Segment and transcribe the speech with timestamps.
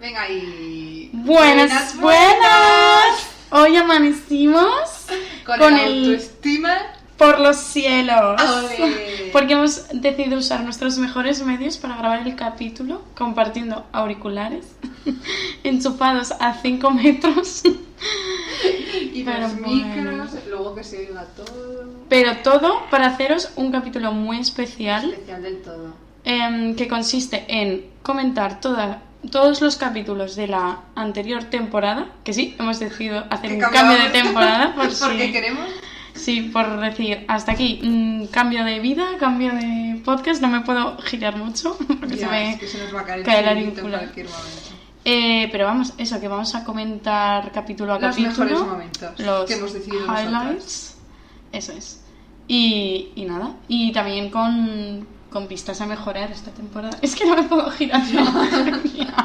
[0.00, 1.10] Venga, y.
[1.12, 3.26] Buenas, buenas.
[3.50, 5.06] Hoy amanecimos
[5.44, 6.76] Con, con el autoestima.
[7.16, 8.40] por los cielos.
[9.32, 14.66] Porque hemos decidido usar nuestros mejores medios para grabar el capítulo compartiendo auriculares
[15.64, 17.62] enchufados a 5 metros.
[19.12, 19.68] Y Pero los bueno.
[19.68, 21.86] micros, luego que se oiga todo.
[22.08, 25.94] Pero todo para haceros un capítulo muy especial Especial del todo.
[26.24, 32.54] em, que consiste en comentar toda- todos los capítulos de la anterior temporada, que sí,
[32.58, 35.68] hemos decidido hacer un cambio de temporada por Porque si- queremos.
[36.14, 40.96] Sí, por decir, hasta aquí, mm, cambio de vida, cambio de podcast, no me puedo
[41.02, 43.58] girar mucho porque se me es que se nos va a caer cae el en
[43.68, 44.00] auricular.
[44.00, 44.50] cualquier momento.
[45.04, 48.44] Eh, pero vamos, eso, que vamos a comentar capítulo a Los capítulo.
[48.50, 50.96] mejores momentos los que hemos decidido highlights.
[51.52, 52.02] Eso es.
[52.48, 56.96] Y, y nada, y también con, con vistas a mejorar esta temporada.
[57.02, 59.24] Es que no me puedo girar hacia allá.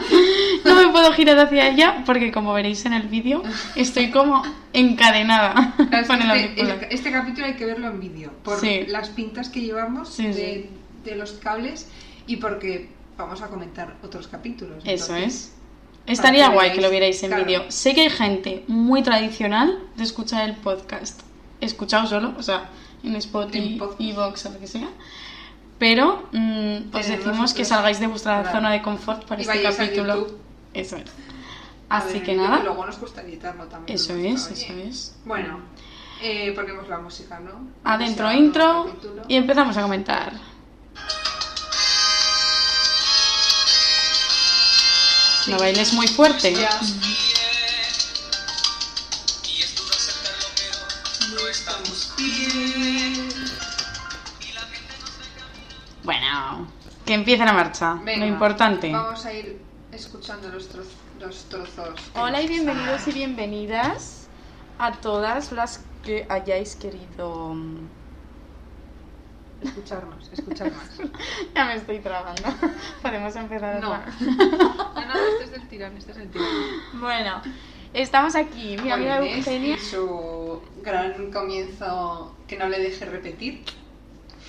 [0.66, 3.44] No me puedo girar hacia allá porque como veréis en el vídeo,
[3.75, 4.42] estoy como
[4.73, 8.86] encadenada Claro, con el este, el- este capítulo hay que verlo en vídeo por Sí.
[8.88, 10.70] las pintas que llevamos Sí, de, sí.
[11.09, 11.88] de los cables
[12.28, 14.84] y porque vamos a comentar otros capítulos.
[14.86, 15.53] Eso entonces, es.
[16.08, 17.45] Estaría que guay veáis, que lo vierais en claro.
[17.45, 17.64] vídeo.
[17.70, 21.22] Sé que hay gente muy tradicional de escuchar el podcast.
[21.62, 22.70] Escuchado solo, o sea,
[23.03, 23.80] en Spotify.
[24.00, 24.90] Evox o lo que sea.
[25.82, 28.56] Pero mm, os decimos que salgáis de vuestra claro.
[28.56, 30.28] zona de confort para Y este capítulo.
[30.76, 31.06] Eso es.
[31.90, 33.96] Así ver, que y nada, luego nos gusta editarlo también.
[33.96, 35.16] eso es, eso es.
[35.26, 35.59] Bueno,
[36.22, 37.68] eh, ponemos la música, ¿no?
[37.84, 38.96] Adentro sea intro
[39.28, 40.34] y empezamos a comentar.
[45.48, 46.54] No bailes muy fuerte.
[46.54, 46.70] Ya.
[49.50, 52.14] Y es duro aceptarlo, pero no estamos
[56.03, 56.67] Bueno,
[57.05, 57.95] que empiece la marcha.
[58.03, 58.91] Venga, lo importante.
[58.91, 59.59] Vamos a ir
[59.91, 61.99] escuchando los, troz- los trozos.
[62.16, 64.27] Hola y bienvenidos y bienvenidas
[64.79, 67.88] a todas las que hayáis querido mm,
[69.63, 70.81] Escucharnos, escucharnos.
[71.56, 72.41] Ya me estoy trabando.
[73.03, 73.90] Podemos empezar No.
[73.91, 74.06] otra.
[74.19, 76.47] No, no, este es el tirón, este es el tirón.
[77.00, 77.41] Bueno,
[77.94, 79.78] estamos aquí, mi amiga Eugenia.
[79.78, 83.63] su gran comienzo que no le deje repetir.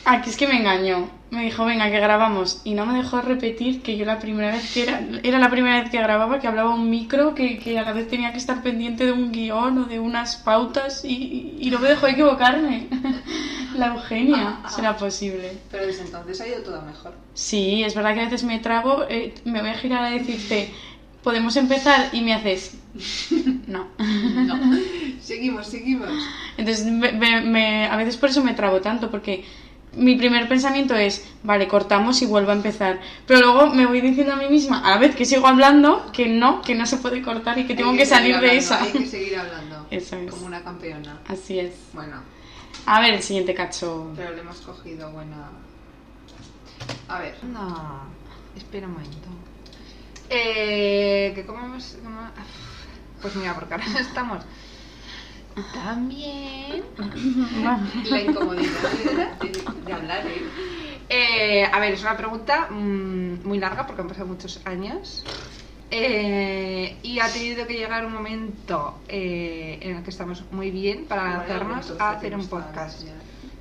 [0.04, 1.08] Ah, que es que me engañó.
[1.30, 2.60] Me dijo, venga, que grabamos.
[2.64, 5.80] Y no me dejó repetir que yo la primera vez que era, era la primera
[5.80, 8.62] vez que grababa, que hablaba un micro, que, que a la vez tenía que estar
[8.62, 12.88] pendiente de un guion o de unas pautas y, y no me dejó equivocarme.
[13.76, 15.52] La Eugenia, será posible.
[15.70, 17.14] Pero desde entonces ha ido todo mejor.
[17.32, 20.68] Sí, es verdad que a veces me trabo, eh, me voy a girar a decirte,
[21.22, 22.74] podemos empezar y me haces,
[23.66, 23.86] no.
[23.98, 24.60] No.
[25.22, 26.10] seguimos, seguimos.
[26.58, 29.42] Entonces, me- me- me- a veces por eso me trabo tanto, porque
[29.94, 33.00] mi primer pensamiento es, vale, cortamos y vuelvo a empezar.
[33.26, 36.28] Pero luego me voy diciendo a mí misma, a la vez que sigo hablando, que
[36.28, 38.82] no, que no se puede cortar y que tengo Hay que, salir de esa.
[38.82, 39.86] Hay que seguir hablando.
[39.90, 40.30] Eso es.
[40.30, 41.20] Como una campeona.
[41.28, 41.74] Así es.
[41.92, 42.22] Bueno,
[42.86, 44.12] A ver, el siguiente cacho.
[44.16, 45.50] pero le hemos cogido buena.
[47.08, 47.36] A ver.
[47.44, 48.02] No,
[48.56, 49.28] espera un momento.
[50.30, 51.96] Eh, que cómo hemos.
[53.20, 54.42] Pues mira, porque ahora estamos.
[55.72, 56.84] También.
[58.10, 58.70] La incomodidad
[59.84, 60.42] de, hablar, ¿eh?
[61.08, 65.24] Eh, A ver, es una pregunta mm, muy larga porque han pasado muchos años.
[65.90, 71.04] Eh, y ha tenido que llegar un momento eh, en el que estamos muy bien
[71.04, 73.06] para lanzarnos a hacer un podcast.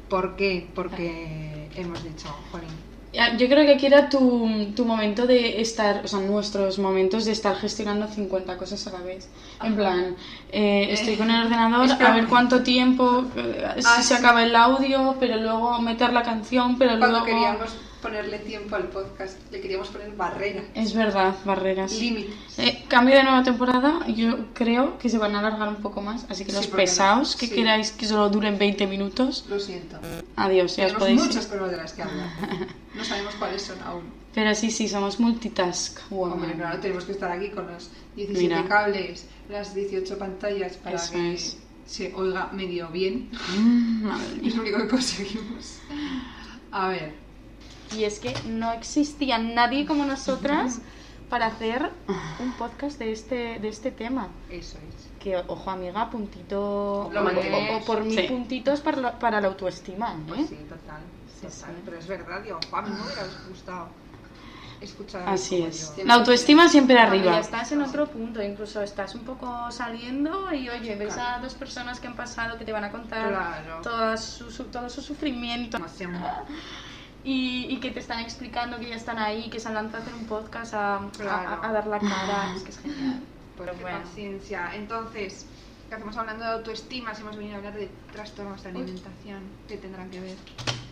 [0.08, 0.66] ¿Por qué?
[0.74, 2.70] Porque hemos dicho, Jolín,
[3.14, 7.34] Yo creo que aquí era tu, tu momento de estar, o sea, nuestros momentos de
[7.34, 9.28] estar gestionando 50 cosas a la vez.
[9.62, 10.16] En plan,
[10.50, 12.14] eh, estoy con el ordenador, espera.
[12.14, 16.24] a ver cuánto tiempo, eh, si Ah, se acaba el audio, pero luego meter la
[16.24, 17.26] canción, pero cuando luego...
[17.26, 21.94] queríamos ponerle tiempo al podcast, le queríamos poner barrera, Es verdad, barreras.
[21.94, 22.34] límites.
[22.58, 26.26] Eh, cambio de nueva temporada, yo creo que se van a alargar un poco más,
[26.30, 27.56] así que Sí, los no- pesados que sí.
[27.56, 29.98] queráis que solo duren 20 minutos, Lo siento.
[30.36, 31.22] adiós, ya os podéis...
[31.22, 32.30] muchas cosas de las que hablar.
[32.96, 34.04] No sabemos cuáles son aún.
[34.36, 35.98] Pero sí, sí, somos multitask.
[36.10, 36.34] woman.
[36.40, 38.68] Hombre, claro, tenemos que estar aquí con los 17 Mira.
[38.68, 41.58] cables, las 18 pantallas para Eso que es.
[41.86, 43.30] se oiga medio bien.
[43.58, 44.48] Mm, madre mía.
[44.50, 45.80] Es lo único que conseguimos.
[46.72, 47.14] A ver,
[47.96, 50.80] Y es que no existía nadie como nosotras
[51.30, 51.90] para hacer
[52.40, 54.28] un podcast de este, de este tema.
[54.50, 55.08] eso es.
[55.20, 57.10] Que, ojo amiga, puntito...
[57.14, 58.24] Lo o- o, o por mí Sí.
[58.24, 60.24] puntitos para la, para la autoestima, ¿eh?
[60.28, 61.00] Pues sí, total.
[61.28, 61.52] Sí, total.
[61.52, 61.82] sí.
[61.86, 63.88] Pero es verdad, digo, Juan, me hubiera gustado
[64.82, 65.30] escuchar.
[65.30, 65.96] Así es.
[65.96, 66.06] yo.
[66.06, 67.32] La autoestima siempre Cuando arriba.
[67.34, 71.54] ya estás en otro punto, incluso estás un poco saliendo y oye, ves a dos
[71.54, 73.82] personas que han pasado que te van a contar Claro.
[73.84, 75.78] toda su, su- todo su sufrimiento.
[77.24, 80.02] Y, y que te están explicando que ya están ahí, que se han lanzado a
[80.02, 81.60] hacer un podcast a, a- Claro.
[81.64, 82.54] a dar la cara.
[82.56, 83.20] Es que es genial.
[83.58, 84.00] Pues Pero qué bueno.
[84.08, 84.72] paciencia.
[84.76, 85.46] Entonces,
[85.88, 89.78] que hacemos hablando de autoestima, si hemos venido a hablar de trastornos de alimentación, que
[89.78, 90.36] tendrán que ver.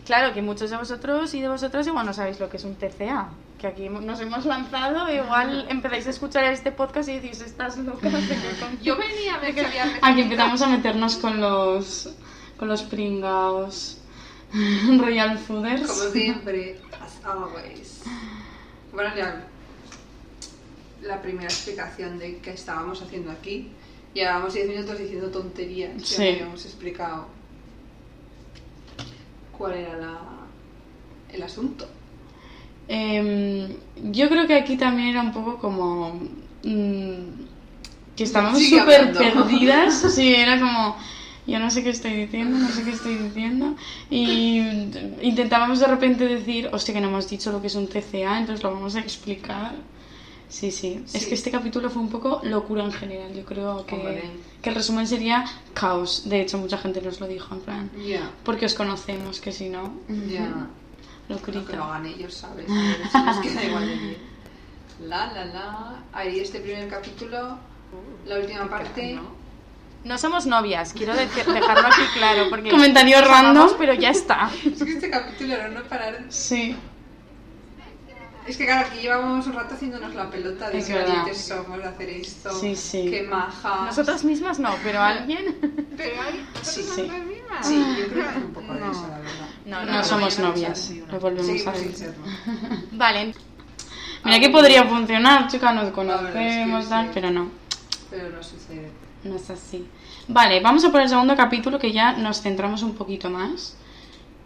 [0.04, 2.76] Claro, que muchos de vosotros y de vosotras igual no sabéis lo que es un
[2.76, 3.30] TCA.
[3.58, 8.08] Que aquí nos hemos lanzado, igual empezáis a escuchar este podcast y decís, estás loca.
[8.08, 12.10] ¿de qué con-?" Yo venía a ver si había Aquí empezamos a meternos con los
[12.56, 13.96] con los pringaos
[14.98, 15.86] Royal Fooders.
[15.88, 18.02] Como siempre, as always.
[18.92, 19.46] Bueno, ya
[21.02, 23.68] la primera explicación de qué estábamos haciendo aquí.
[24.12, 25.96] Llevábamos 10 minutos diciendo tonterías.
[25.98, 26.28] Ya Sí.
[26.28, 27.28] habíamos explicado
[29.56, 30.18] cuál era la,
[31.32, 31.88] el asunto.
[32.88, 33.68] Em,
[34.10, 36.14] yo creo que aquí también era un poco como
[36.64, 37.14] mm,
[38.16, 39.94] que estábamos súper perdidas.
[40.14, 40.96] Sí, era como
[41.46, 43.74] yo no sé qué estoy diciendo, no sé qué estoy diciendo.
[44.10, 44.58] Y
[45.22, 48.62] intentábamos de repente decir, hostia, que no hemos dicho lo que es un TCA, entonces
[48.62, 49.72] lo vamos a explicar.
[50.48, 51.00] Sí, sí.
[51.14, 51.28] Es Sí.
[51.28, 53.32] que este capítulo fue un poco locura en general.
[53.34, 54.22] Yo creo que, Hombre.
[54.60, 55.44] que el resumen sería
[55.74, 56.28] caos.
[56.28, 59.68] De hecho, mucha gente nos lo dijo, en plan, Ya, porque os conocemos, que si
[59.68, 59.92] no,
[60.28, 60.66] ya.
[61.28, 62.66] Lo que lo hagan ellos, ¿sabes?
[63.12, 64.16] Si les queda igual de bien.
[65.06, 66.02] La, la, la.
[66.12, 67.56] Ahí este primer capítulo,
[68.26, 69.14] la última parte.
[69.14, 69.39] No
[70.18, 72.46] somos novias, quiero decir- dejarlo aquí claro.
[72.50, 73.76] Porque Comentario nos amamos, random.
[73.78, 74.50] pero ya está.
[74.64, 76.24] Es que este capítulo era no parar.
[76.28, 76.76] Sí.
[78.46, 81.84] Es que claro, aquí llevamos un rato haciéndonos la pelota de Es valientes somos de
[81.84, 82.50] hacer esto.
[82.58, 83.06] Sí, sí.
[83.10, 83.84] Qué maja.
[83.84, 85.56] Nosotras mismas no, pero alguien.
[85.96, 87.02] Pero hay Sí, sí.
[87.02, 87.66] nosotras mismas.
[87.66, 88.90] Sí, yo creo que un poco de No.
[88.90, 89.48] eso, la verdad.
[89.66, 91.12] No, No somos no, novias, sí, no.
[91.12, 92.14] lo volvemos a decir.
[92.92, 93.34] Vale,
[94.24, 97.10] Mira que podría funcionar, chicas, nos que conocemos, tal, sí.
[97.14, 97.50] pero no,
[98.10, 98.90] Pero no sucede.
[99.24, 99.86] No es así.
[100.28, 103.76] Vale, vamos a por el segundo capítulo que ya nos centramos un poquito más.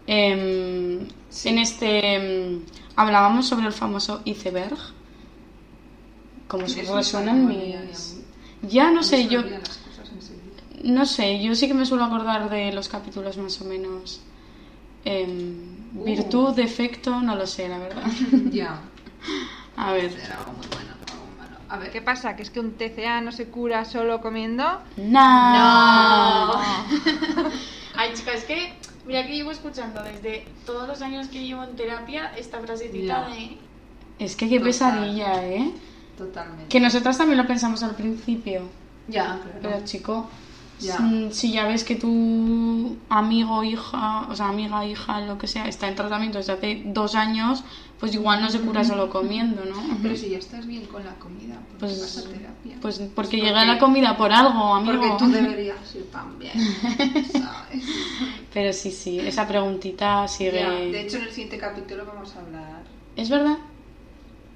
[0.06, 1.48] Em, Sí.
[1.48, 2.60] En este em,
[2.96, 4.76] hablábamos sobre el famoso iceberg.
[6.46, 8.18] Como se resuenan mis...
[8.62, 9.42] Ya no sé, yo...
[10.82, 14.20] No sé, yo sí que me suelo acordar de los capítulos más o menos.
[15.04, 16.02] em, Uh.
[16.04, 18.02] Virtud, defecto, no lo sé, la verdad.
[18.50, 18.80] Ya.
[19.76, 20.12] A ver.
[20.12, 20.93] Era algo muy bueno.
[21.68, 22.36] A ver, ¿qué pasa?
[22.36, 24.64] ¿Que es que un TCA no se cura solo comiendo?
[24.96, 26.52] No.
[27.96, 28.74] Ay, chicas, es que,
[29.06, 33.58] mira que llevo escuchando desde todos los años que llevo en terapia esta frasecita de.
[34.18, 34.68] Es que qué Total.
[34.68, 35.70] pesadilla, ¿eh?
[36.18, 36.66] Totalmente.
[36.68, 38.62] Que nosotras también lo pensamos al principio.
[39.08, 40.28] Ya, Pero chico,
[41.00, 45.66] Mm, si ya ves que tu amigo, hija, o sea, amiga, hija, lo que sea,
[45.68, 47.64] está en tratamiento desde hace dos años,
[47.98, 49.82] pues igual no se cura solo comiendo, ¿no?
[50.02, 52.76] Pero si ya estás bien con la comida, ¿por qué Pues, vas a terapia?
[52.82, 55.00] pues porque Pues llega la comida por algo, amigo.
[55.00, 56.52] Porque tú deberías ir también,
[57.32, 57.84] ¿sabes?
[58.52, 60.60] Pero sí, sí, esa preguntita sigue.
[60.60, 62.82] Ya, De hecho, en el siguiente capítulo vamos a hablar.
[63.16, 63.58] ¿Es verdad?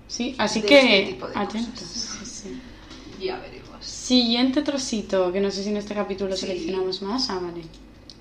[0.08, 1.72] Sí, así De que este tipo de atentos.
[1.72, 2.18] cosas.
[2.22, 2.60] sí, sí.
[3.24, 3.57] Ya veremos.
[4.08, 6.46] Siguiente trocito, que no sé si en este capítulo Sí.
[6.46, 7.28] seleccionamos más.
[7.28, 7.60] Ah, vale.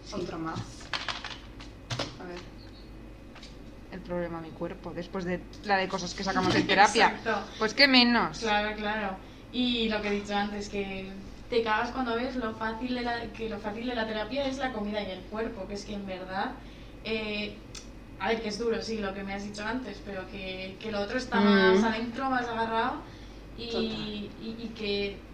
[0.06, 0.16] Sí.
[0.16, 0.60] Otro más.
[2.19, 2.39] A ver.
[3.94, 7.07] El problema mi cuerpo, después de la de cosas que sacamos en terapia.
[7.07, 7.39] Exacto.
[7.57, 8.39] Pues qué menos.
[8.39, 9.16] Claro, claro.
[9.54, 11.10] Y lo que he dicho antes, que
[11.50, 14.57] te cagas cuando ves lo fácil de la, que lo fácil de la terapia es
[14.57, 16.51] la comida y el cuerpo, que es que en verdad,
[17.06, 17.56] eh,
[18.19, 20.92] a ver, que es duro, sí, lo que me has dicho antes, pero que, que
[20.92, 21.75] lo otro está Mm.
[21.75, 22.95] más adentro, más agarrado
[23.57, 25.26] y, y que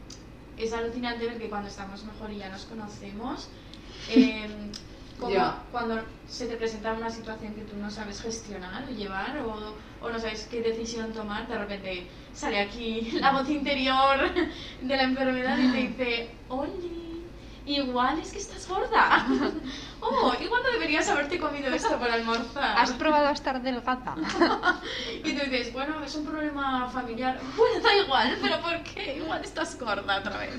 [0.58, 3.50] es alucinante ver que cuando estamos mejor y ya nos conocemos,
[4.10, 4.48] eh,
[5.20, 5.36] como
[5.72, 10.10] cuando se te presenta una situación que tú no sabes gestionar o llevar o, o
[10.10, 14.18] no sabes qué decisión tomar, de repente sale aquí la voz interior
[14.82, 17.03] de la enfermedad y te dice, Oli,
[17.66, 19.26] igual es que estás gorda.
[20.06, 22.78] Oh, igual no deberías haberte comido esto para almorzar.
[22.78, 24.16] ¿Has probado a estar delgada?
[25.24, 27.40] Y tú dices, bueno, es un problema familiar.
[27.56, 29.16] Bueno, da igual, pero ¿por qué?
[29.16, 30.56] Igual estás gorda otra vez.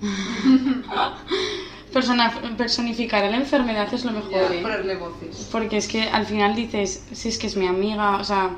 [1.92, 4.62] Persona- personificar a la enfermedad es lo mejor, Ya, ¿eh?
[4.62, 5.48] ponerle voces.
[5.52, 8.56] Porque es que al final dices, si es que es mi amiga, o sea,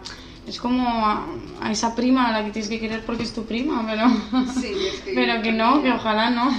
[0.51, 1.27] es como a,
[1.61, 4.09] a esa prima a la que tienes que querer porque es tu prima, pero,
[4.61, 5.13] Sí, es que.
[5.15, 6.51] pero que no, que ojalá no.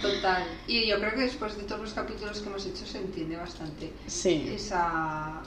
[0.00, 0.44] Total.
[0.68, 3.92] Y yo creo que después de todos los capítulos que hemos hecho se entiende bastante
[4.06, 5.40] Sí, esa.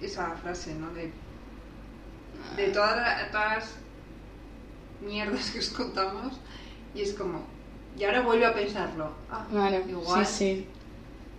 [0.00, 0.92] esa frase, ¿no?
[0.92, 1.12] De.
[2.56, 3.74] de todas, la- todas las
[5.06, 6.34] mierdas que os contamos.
[6.94, 7.42] Y es como.
[7.98, 9.12] Y ahora vuelve a pensarlo.
[9.30, 10.26] Ah, claro, igual.
[10.26, 10.66] sí, sí.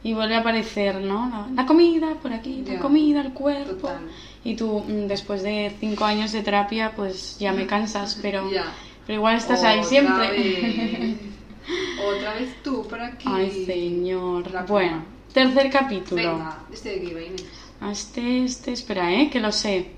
[0.03, 1.27] Y vuelve a aparecer, ¿no?
[1.29, 3.73] La, la comida por aquí, la comida, el cuerpo.
[3.87, 4.07] Total.
[4.45, 8.47] Y tú, mm, después de cinco años de terapia, pues ya me cansas, pero,
[9.05, 10.29] pero igual estás ahí siempre.
[10.31, 11.17] vez.
[12.17, 13.27] Otra vez tú por aquí.
[13.29, 14.65] Ay, señor.
[14.67, 16.21] Bueno, Tercer capítulo.
[16.21, 17.21] Venga, este de aquí va.
[17.81, 19.29] Ah, Este, este, espera, ¿eh?
[19.29, 19.91] Que lo sé.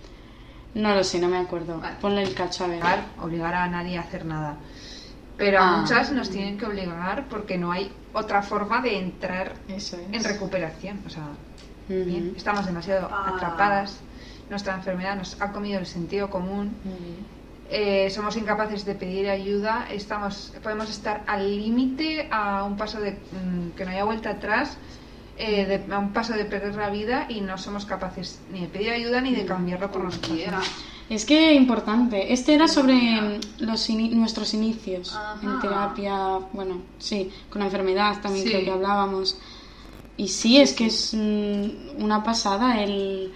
[0.73, 1.79] No lo sé, no me acuerdo.
[1.79, 1.97] Vale.
[2.01, 2.81] Ponle el cacho a ver.
[3.21, 4.57] obligar, a nadie a hacer nada.
[5.37, 5.75] Pero Ah.
[5.75, 10.07] a muchas nos tienen que obligar porque no hay otra forma de entrar Eso es.
[10.11, 11.01] en recuperación.
[11.05, 11.27] O sea,
[11.89, 13.33] bien, estamos demasiado Ah.
[13.35, 13.99] atrapadas.
[14.49, 16.73] Nuestra enfermedad nos ha comido el sentido común.
[16.85, 16.95] Ujú.
[17.69, 19.87] Eh, somos incapaces de pedir ayuda.
[19.91, 24.77] Estamos, podemos estar al límite a un paso de mm, que no haya vuelta atrás.
[25.39, 28.67] eh, de- a un paso de perder la vida y no somos capaces ni de
[28.69, 30.59] pedir ayuda ni de cambiarlo por nosotros Quiera.
[31.11, 32.33] Es que importante.
[32.33, 35.37] Este era sobre mm, los ini- nuestros inicios Ajá.
[35.43, 36.39] en terapia.
[36.53, 38.51] Bueno, sí, con la enfermedad también Sí.
[38.51, 39.37] creo que hablábamos.
[40.15, 43.31] Y sí, es que es mm, una pasada el,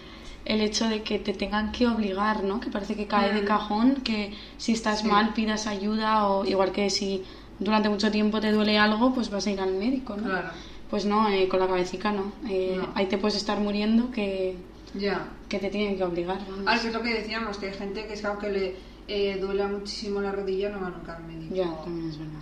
[0.46, 2.60] el hecho de que te tengan que obligar, ¿no?
[2.60, 3.46] Que parece que cae de Mm.
[3.46, 5.08] cajón, que si estás Sí.
[5.08, 7.24] mal pidas ayuda o igual que si
[7.60, 10.24] durante mucho tiempo te duele algo, pues vas a ir al médico, ¿no?
[10.24, 10.50] Claro.
[10.90, 12.34] Pues no, eh, con la cabecita no.
[12.50, 12.90] Eh, No.
[12.96, 14.58] Ahí te puedes estar muriendo que,
[14.96, 15.28] Ya.
[15.48, 16.40] que te tienen que obligar.
[16.66, 18.76] Ahora, que es lo que decíamos, que hay gente que es que aunque le
[19.08, 21.54] eh, duela muchísimo la rodilla no va nunca al médico.
[21.56, 22.40] Ya, también es verdad.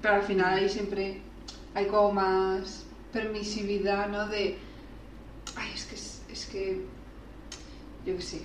[0.00, 1.20] Pero al final ahí siempre
[1.74, 4.26] hay como más permisividad, ¿no?
[4.28, 4.56] De,
[5.56, 6.84] ay, es que, es que,
[8.06, 8.42] yo qué sé.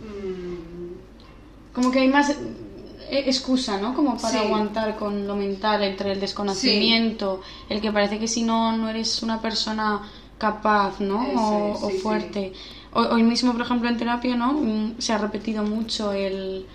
[0.00, 3.94] Mm, Como que hay más eh, excusa, ¿no?
[3.94, 4.46] Como para Sí.
[4.46, 9.22] aguantar con lo mental entre el desconocimiento, el que parece que si no, no eres
[9.22, 10.02] una persona
[10.38, 11.22] capaz, ¿no?
[11.26, 12.52] Eso o, es, o sí, fuerte.
[12.92, 14.52] Ho- Hoy mismo, por ejemplo, en terapia, ¿no?
[14.54, 16.66] Mm, Se ha repetido mucho el,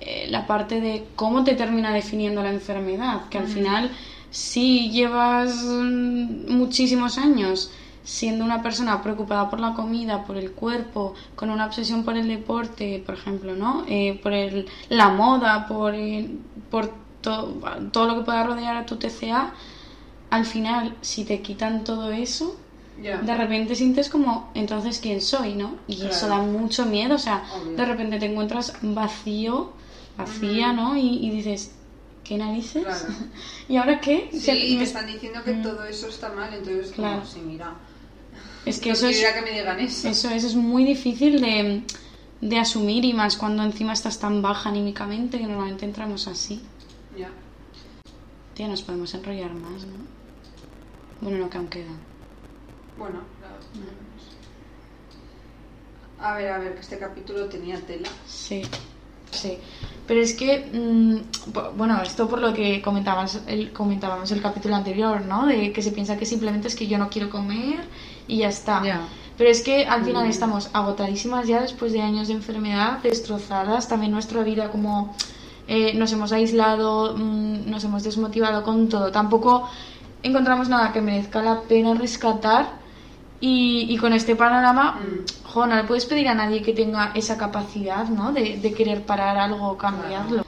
[0.00, 3.90] eh, la parte de cómo te termina definiendo la enfermedad, que al final,
[4.30, 7.70] si llevas mm, muchísimos años
[8.06, 12.28] siendo una persona preocupada por la comida, por el cuerpo, con una obsesión por el
[12.28, 13.84] deporte, por ejemplo, ¿no?
[13.88, 15.92] Eh, por el, la moda, por,
[16.70, 16.88] por
[17.20, 17.60] to-
[17.90, 19.52] todo lo que pueda rodear a tu TCA,
[20.30, 22.56] al final, si te quitan todo eso,
[23.22, 25.74] de repente sientes como, entonces, ¿quién soy, no?
[25.88, 26.10] Y Claro.
[26.14, 27.76] eso da mucho miedo, o sea, Obvio.
[27.76, 29.72] de repente te encuentras vacío,
[30.16, 30.72] vacía.
[30.72, 30.96] ¿no?
[30.96, 31.72] Y, y dices,
[32.22, 32.84] ¿qué narices?
[32.84, 33.04] Claro.
[33.68, 34.30] ¿Y ahora qué?
[34.32, 35.62] Sí, y me- te están diciendo que Mm.
[35.62, 37.16] todo eso está mal, entonces, Claro.
[37.16, 37.74] como, sí, mira.
[38.66, 40.08] Es que no eso es, quisiera que me digan eso.
[40.08, 41.82] eso es, es muy difícil de,
[42.40, 46.62] de asumir y más cuando encima estás tan baja anímicamente que normalmente entramos así.
[47.16, 47.30] Ya.
[48.54, 50.04] Tía, nos podemos enrollar más, ¿no?
[51.20, 51.92] Bueno, no, que aún queda.
[52.98, 53.56] Bueno, claro.
[56.18, 58.08] A ver, a ver, que este capítulo tenía tela.
[58.26, 58.62] Sí,
[59.30, 59.58] sí.
[60.06, 64.76] Pero es que, mm, bu- bueno, esto por lo que comentábamos el, comentábamos el capítulo
[64.76, 65.46] anterior, ¿no?
[65.46, 67.80] De que se piensa que simplemente es que yo no quiero comer
[68.28, 68.82] y ya está.
[69.36, 70.30] Pero es que al final Mm.
[70.30, 75.14] estamos agotadísimas ya después de años de enfermedad, destrozadas, también nuestra vida como
[75.68, 79.10] eh, nos hemos aislado, mm, nos hemos desmotivado con todo.
[79.10, 79.68] Tampoco
[80.22, 82.68] encontramos nada que merezca la pena rescatar
[83.40, 85.48] y, y con este panorama, Mm.
[85.52, 88.32] jo, no le puedes pedir a nadie que tenga esa capacidad, ¿no?
[88.32, 90.45] De, de querer parar algo o cambiarlo.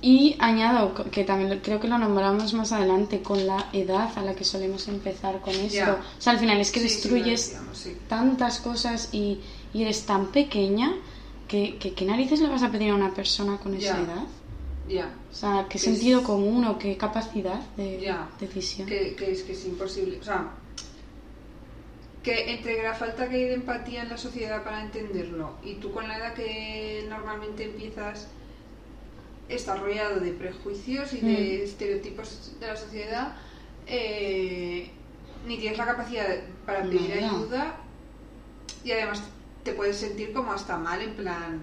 [0.00, 4.34] Y añado que también creo que lo nombramos más adelante con la edad a la
[4.36, 5.74] que solemos empezar con esto.
[5.74, 6.00] Ya.
[6.16, 7.96] O sea, al final es que Sí, sí, destruyes decíamos, sí.
[8.08, 9.40] tantas cosas y,
[9.74, 10.92] y eres tan pequeña
[11.48, 14.04] que, que ¿qué narices le vas a pedir a una persona con esa Ya.
[14.04, 14.24] edad?
[14.88, 15.14] Ya.
[15.32, 18.86] O sea, qué Es- sentido común o qué capacidad de decisión.
[18.86, 20.18] Que, que es que es imposible.
[20.20, 20.48] O sea,
[22.22, 25.90] que entre la falta que hay de empatía en la sociedad para entenderlo y tú
[25.92, 28.28] con la edad que normalmente empiezas
[29.48, 31.64] estás rodeado de prejuicios y de Mm.
[31.64, 33.32] estereotipos de la sociedad,
[33.86, 34.90] eh,
[35.46, 36.26] ni tienes la capacidad
[36.66, 37.36] para No, pedir no.
[37.38, 37.76] ayuda
[38.84, 39.22] y además
[39.62, 41.60] te puedes sentir como hasta mal en plan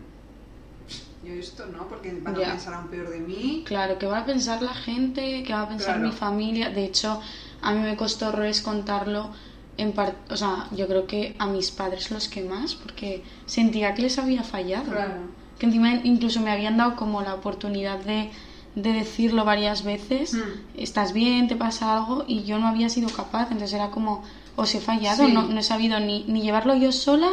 [1.24, 2.52] yo esto no porque van a Ya.
[2.52, 5.44] pensar aún peor de mí Claro, ¿qué va a pensar la gente?
[5.44, 6.08] ¿Qué va a pensar Claro.
[6.10, 6.70] mi familia?
[6.70, 7.20] De hecho,
[7.62, 9.32] a mí me costó horrores contarlo
[9.78, 13.94] en par- o sea, yo creo que a mis padres los que más, porque sentía
[13.96, 14.92] que les había fallado.
[14.92, 15.22] Claro.
[15.60, 18.30] Que encima incluso me habían dado como la oportunidad de,
[18.76, 20.80] de decirlo varias veces, Mm.
[20.82, 24.24] estás bien, te pasa algo, y yo no había sido capaz, entonces era como,
[24.58, 25.34] os he fallado, Sí.
[25.34, 27.30] no, no he sabido ni, ni llevarlo yo sola,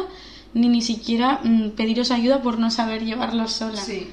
[0.53, 3.77] ni ni siquiera mm, pediros ayuda por no saber llevarlo sola.
[3.81, 4.07] sí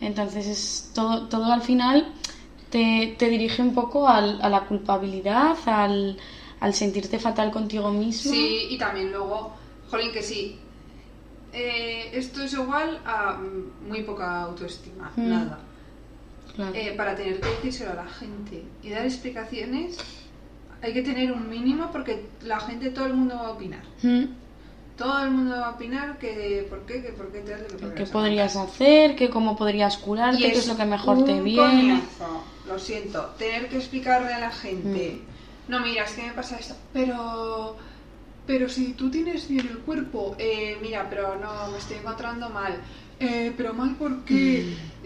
[0.00, 2.06] Entonces es todo, todo al final
[2.70, 6.16] te, te dirige un poco al- a la culpabilidad, al,
[6.60, 8.32] al sentirte fatal contigo mismo.
[8.32, 9.52] Sí, y también luego,
[9.90, 10.56] jolín, que sí.
[11.52, 15.28] Eh, esto es igual a mm, muy poca autoestima, Mm.
[15.30, 15.58] nada.
[16.54, 16.72] Claro.
[16.74, 19.96] Eh, para tener que decírselo a la gente y dar explicaciones,
[20.82, 23.82] hay que tener un mínimo porque la gente, todo el mundo va a opinar.
[24.02, 24.24] Mm.
[24.98, 27.88] Todo el mundo va a opinar que por qué, que por qué tal, que por
[27.90, 28.12] qué ¿Qué tal.
[28.12, 29.16] podrías hacer?
[29.16, 30.38] ¿Qué, ¿Cómo podrías curarte?
[30.38, 32.00] ¿Qué es lo que mejor un te viene?
[32.00, 35.22] coñazo, Lo siento, tener que explicarle a la gente
[35.68, 37.76] no, mira, es que me pasa esto, pero...
[38.46, 42.74] Pero si tú tienes bien el cuerpo, eh, mira, pero no, me estoy encontrando mal.
[43.20, 44.60] Eh, pero mal, ¿por qué?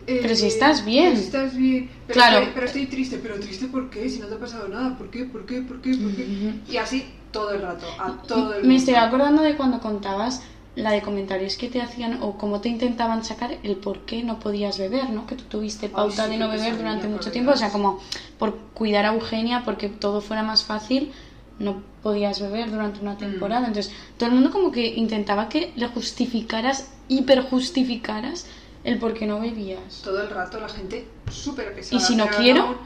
[0.07, 1.11] Eh, Pero si estás bien.
[1.11, 1.91] pero si estás bien.
[2.07, 2.39] Pero Claro.
[2.39, 3.19] Estoy, pero estoy triste.
[3.23, 4.09] ¿Pero triste por qué?
[4.09, 4.97] Si no te ha pasado nada.
[4.97, 5.25] ¿Por qué?
[5.25, 5.61] ¿Por qué?
[5.63, 5.95] ¿Por qué?
[5.97, 6.27] ¿Por qué?
[6.71, 8.77] Y así todo el rato, a todo el Me mundo.
[8.79, 10.43] estoy acordando de cuando contabas
[10.77, 14.39] la de comentarios que te hacían o cómo te intentaban sacar el por qué no
[14.39, 15.27] podías beber, ¿no?
[15.27, 17.99] Que tú tuviste pauta sí, de no beber durante mucho tiempo, o sea, como
[18.39, 21.11] por cuidar a Eugenia, porque todo fuera más fácil,
[21.59, 23.63] no podías beber durante una temporada.
[23.63, 23.67] Mm.
[23.67, 28.47] Entonces, todo el mundo como que intentaba que le justificaras, hiperjustificaras
[28.85, 30.03] el por qué no bebías.
[30.05, 32.01] Todo el rato la gente súper pesada.
[32.01, 32.79] ¿Y si no quiero?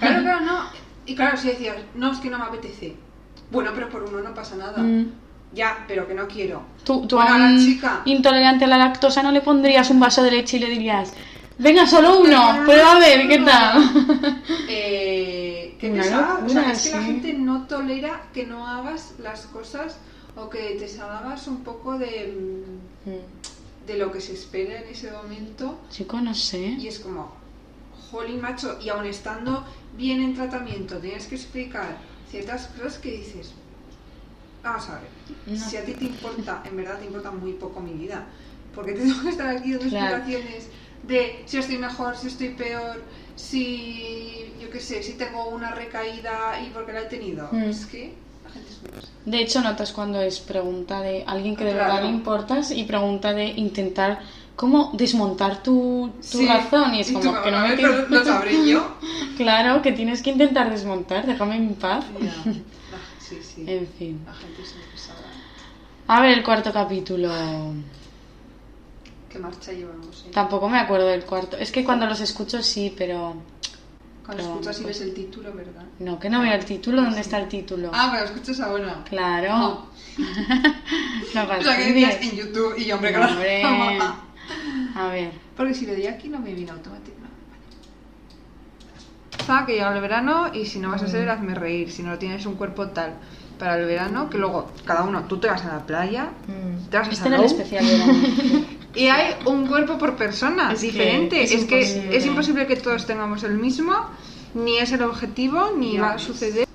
[0.00, 0.58] Claro, claro, no.
[1.06, 2.94] Y claro, si decías, no, es que no me apetece.
[3.50, 4.82] Bueno, pero por uno no pasa nada.
[4.82, 5.12] Mm.
[5.54, 6.62] Ya, pero que no quiero.
[6.84, 8.02] Tú, tú Bueno, a la chica.
[8.04, 11.14] intolerante a la lactosa no le pondrías un vaso de leche y le dirías,
[11.58, 14.42] venga, solo uno, prueba a ver qué tal.
[14.68, 16.44] Eh, qué Una pesada.
[16.44, 19.96] O sea, es que la gente no tolera que no hagas las cosas
[20.36, 22.34] o que te salgas un poco de,
[23.06, 25.78] mm, de lo que se espera en ese momento.
[25.90, 26.76] Chico, no sé.
[26.78, 27.32] Y es como,
[28.10, 29.64] jolín, macho, y aun estando
[29.96, 31.96] bien en tratamiento, tienes que explicar
[32.30, 33.52] ciertas cosas que dices.
[34.62, 35.08] Vamos a ver,
[35.46, 35.64] No.
[35.70, 38.26] si a ti te importa, en verdad te importa muy poco mi vida,
[38.74, 40.16] porque tengo que estar aquí dando Claro.
[40.16, 40.68] explicaciones
[41.02, 43.02] de si estoy mejor, si estoy peor,
[43.36, 47.48] si, yo qué sé, si tengo una recaída y por qué la he tenido.
[47.52, 47.62] Mm.
[47.64, 49.32] Es que la gente es muy.
[49.32, 51.86] De hecho, notas cuando es pregunta de alguien que de Claro.
[51.94, 54.20] verdad le importas y pregunta de intentar
[54.54, 56.94] cómo desmontar tu, tu Sí, razón.
[56.94, 58.96] Y es como que no me ver, lo, sabré yo.
[59.36, 62.04] Claro, que tienes que intentar desmontar, déjame en paz.
[62.20, 62.52] La-
[63.18, 63.64] Sí, sí.
[63.66, 64.22] En fin.
[64.24, 65.18] La gente es muy pesada.
[66.06, 67.28] A ver el cuarto capítulo.
[69.36, 70.24] ¿Qué marcha llevamos?
[70.26, 70.30] eh?
[70.32, 71.58] Tampoco me acuerdo del cuarto.
[71.58, 73.34] Es que cuando los escucho sí, pero...
[74.24, 75.84] Cuando Pero escuchas y ves el título, ¿verdad?
[75.98, 77.02] No, que no veo el título.
[77.02, 77.90] ¿Dónde está el título?
[77.92, 79.04] Ah, pero escuchas ahora.
[79.06, 79.48] Claro.
[79.48, 79.86] No.
[81.34, 83.34] no O sea, que decías en YouTube y yo, hombre, claro.
[83.34, 83.62] Hombre.
[84.96, 85.32] A ver.
[85.54, 87.16] Porque si lo di aquí no me viene automático.
[89.46, 89.66] Vale.
[89.66, 91.92] que llega el verano y si no vas a ser, hazme reír.
[91.92, 93.12] Si no tienes un cuerpo tal
[93.58, 96.28] para el verano, que luego cada uno, tú te vas a la playa,
[96.90, 98.12] te vas a Este Salou, especial verano.
[98.94, 101.42] y hay un cuerpo por persona, Es que diferente.
[101.42, 103.94] es Es, que es imposible que todos tengamos el mismo,
[104.54, 106.66] ni es el objetivo, ni Ya va a suceder.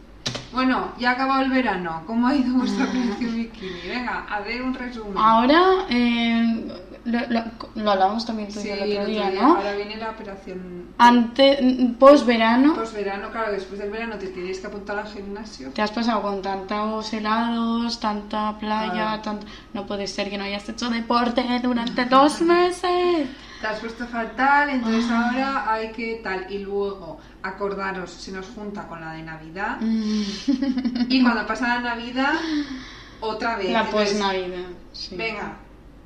[0.53, 2.03] Bueno, ya ha acabado el verano.
[2.05, 3.87] ¿Cómo ha ido vuestra operación bikini?
[3.87, 5.13] Venga, a ver un resumen.
[5.17, 6.67] Ahora, eh,
[7.05, 7.43] lo, lo,
[7.75, 9.41] lo hablamos también tú Sí, el otro día, día.
[9.41, 9.55] ¿no?
[9.57, 10.81] Ahora viene la operación.
[10.97, 11.59] Antes,
[11.99, 15.69] post verano, Pues verano, claro, después del verano te tienes que apuntar al gimnasio.
[15.71, 19.47] te has pasado con tantos helados, tanta playa, tanto...
[19.73, 23.27] no puede ser que no hayas hecho deporte durante dos meses.
[23.61, 25.29] Te has puesto fatal, entonces Ah.
[25.29, 26.51] ahora hay que tal.
[26.51, 29.77] Y luego, acordaros, se nos junta con la de Navidad.
[29.79, 30.23] Mm.
[31.09, 32.33] Y cuando pasa la Navidad,
[33.19, 33.71] otra vez.
[33.71, 34.65] La post-navidad.
[34.93, 35.15] sí.
[35.15, 35.53] Venga,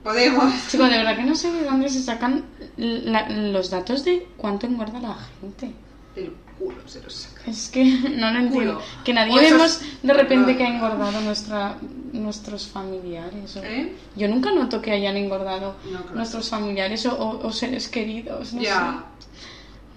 [0.05, 0.53] podemos.
[0.69, 2.45] Chicos, de verdad que no sé de dónde se sacan
[2.77, 5.73] la- los datos de cuánto engorda la gente.
[6.15, 7.41] El culo se los saca.
[7.51, 7.83] Es que
[8.15, 8.81] no lo entiendo.
[9.03, 11.75] Que nadie O esos- vemos de repente que ha engordado nuestra,
[12.13, 13.57] nuestros familiares.
[13.57, 13.93] o- ¿Eh?
[14.15, 16.15] Yo nunca noto que hayan engordado No, claro.
[16.15, 18.53] nuestros familiares o, o- o seres queridos.
[18.53, 19.03] No Ya.
[19.19, 19.25] sé.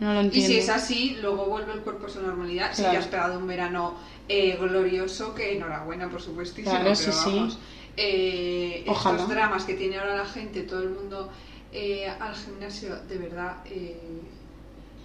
[0.01, 0.49] No lo Y entiendo.
[0.49, 2.71] si es así, luego vuelve el cuerpo a su normalidad.
[2.73, 2.94] Si Claro.
[2.94, 3.94] ya has pegado un verano
[4.29, 6.71] eh, glorioso, que enhorabuena, por supuestísimo.
[6.71, 7.35] Claro, pero sí, sí.
[7.37, 7.59] vamos,
[8.00, 11.30] eh, estos dramas que tiene ahora la gente, todo el mundo
[11.72, 13.98] eh, al gimnasio, de verdad, eh,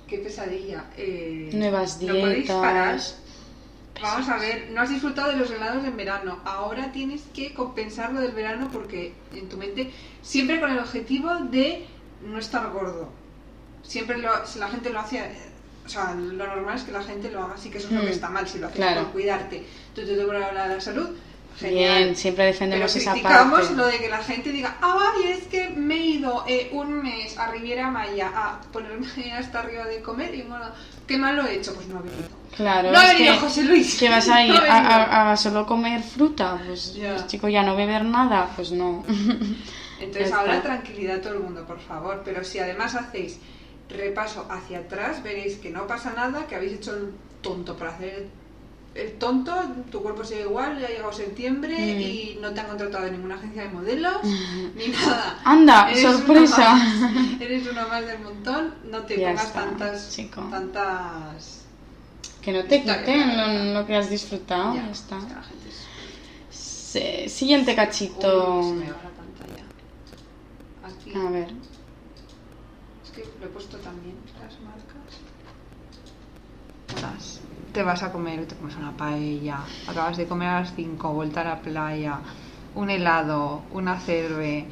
[0.07, 0.85] qué pesadilla.
[0.97, 2.93] eh, Nuevas no podéis parar.
[2.93, 3.19] dietas.
[4.01, 6.39] Vamos a ver, no has disfrutado de los helados en verano.
[6.45, 11.29] Ahora tienes que compensar lo del verano porque en tu mente, siempre con el objetivo
[11.51, 11.85] de
[12.23, 13.09] no estar gordo.
[13.83, 15.21] Siempre lo, si la gente lo hace,
[15.85, 18.01] o sea, lo normal es que la gente lo haga así, que eso es lo
[18.01, 19.03] Mm, que está mal, si lo haces claro.
[19.03, 19.63] por cuidarte.
[19.93, 21.09] Tú te la salud,
[21.59, 22.03] genial.
[22.03, 23.75] Bien, siempre Pero defendemos esa criticamos parte.
[23.75, 27.37] lo de que la gente diga, ay, es que me he ido eh, un mes
[27.37, 30.65] a Riviera Maya a ponerme hasta arriba de comer y bueno,
[31.07, 31.73] ¿qué mal lo he hecho?
[31.75, 32.27] Pues no ha venido.
[32.55, 33.97] Claro, no ha venido que, José Luis.
[33.99, 36.61] que vas a ir No a, a- a solo comer fruta.
[36.65, 37.13] Pues, Ya.
[37.15, 38.49] pues, chico, ya no beber nada.
[38.55, 39.03] Pues no.
[39.99, 42.21] Entonces ahora tranquilidad todo el mundo, por favor.
[42.25, 43.39] Pero si además hacéis
[43.89, 48.27] repaso hacia atrás, veréis que no pasa nada, que habéis hecho el tonto por hacer
[48.95, 49.53] el, tonto,
[49.91, 51.99] tu cuerpo sigue igual, ya ha llegado septiembre Mm.
[52.01, 54.17] y no te han contratado en ninguna agencia de modelos
[54.75, 55.39] ni nada.
[55.43, 56.73] Anda, Eres sorpresa.
[56.75, 57.41] más.
[57.41, 60.41] Eres uno más del montón, no te Ya pongas está, tantas, chico.
[60.51, 61.59] tantas.
[62.41, 64.75] Que no te quiten lo, lo que has disfrutado.
[64.75, 65.17] Ya, Ya, está.
[65.17, 68.59] es que la gente es- Se- Siguiente cachito.
[68.59, 69.63] Uy, se me va la pantalla.
[70.85, 71.13] Aquí.
[71.15, 71.47] A ver.
[73.03, 74.83] Es que lo he puesto también las marcas.
[76.95, 77.39] levantas,
[77.73, 81.41] te vas a comer, te comes una paella, acabas de comer a las 5, vuelta
[81.41, 82.19] a la playa,
[82.75, 84.65] un helado, una cerve.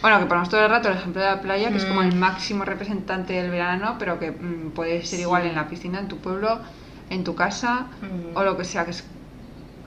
[0.00, 2.06] Bueno, que ponemos todo el rato el ejemplo de la playa, que es como Mm.
[2.06, 6.08] el máximo representante del verano, pero que mm, puede ser igual en la piscina, en
[6.08, 6.58] tu pueblo,
[7.10, 8.36] en tu casa, Mm.
[8.36, 9.04] o lo que sea, que es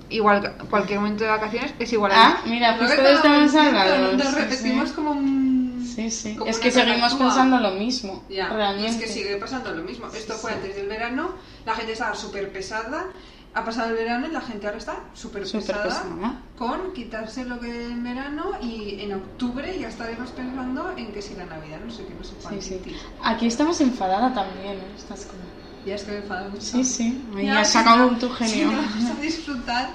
[0.09, 3.93] igual cualquier momento de vacaciones, es igual a Ah, mira, hemos estábamos hablado.
[3.95, 4.95] diciendo, Nos sí, repetimos sí.
[4.95, 5.65] como un...
[5.95, 6.37] Sí, sí.
[6.45, 8.23] Es que seguimos pensando lo mismo.
[8.29, 8.89] Ya, realmente.
[8.91, 10.07] es que sigue pasando lo mismo.
[10.07, 11.29] Esto fue antes del verano,
[11.65, 13.05] la gente estaba súper pesada,
[13.53, 16.41] ha pasado el verano y la gente ahora está súper pesada pesada.
[16.57, 21.35] con quitarse lo que en verano y en octubre ya estaremos pensando en que si
[21.35, 22.61] la Navidad, no sé qué, no sé Sí, cuánto.
[22.61, 22.81] sí.
[23.23, 24.93] Aquí estamos enfadada también, ¿eh?
[24.97, 25.41] Estás como...
[25.85, 26.61] Ya es que me enfado mucho.
[26.63, 27.23] Sí, sí.
[27.37, 28.71] Ahí Ya, has si sacado no- tu Si genio.
[28.71, 29.89] no vas a disfrutar,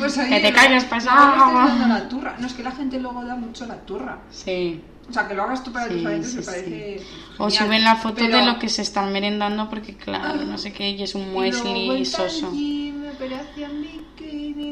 [0.00, 2.36] pues ahí Que te no- calles, no le estés dando la turra.
[2.40, 4.18] No, es que la gente luego da mucho la turra.
[4.32, 4.82] Sí.
[5.08, 7.00] O sea, que lo hagas tú para tus sí, me parece.
[7.38, 7.64] O genial.
[7.66, 10.90] suben la foto Pero- de lo que se están merendando porque, claro, no sé qué,
[10.90, 12.52] y es un muesli soso.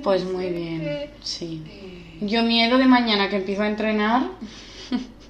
[0.02, 1.62] Pues muy bien, sí.
[1.66, 4.28] Eh, Yo miedo de mañana que empiezo a entrenar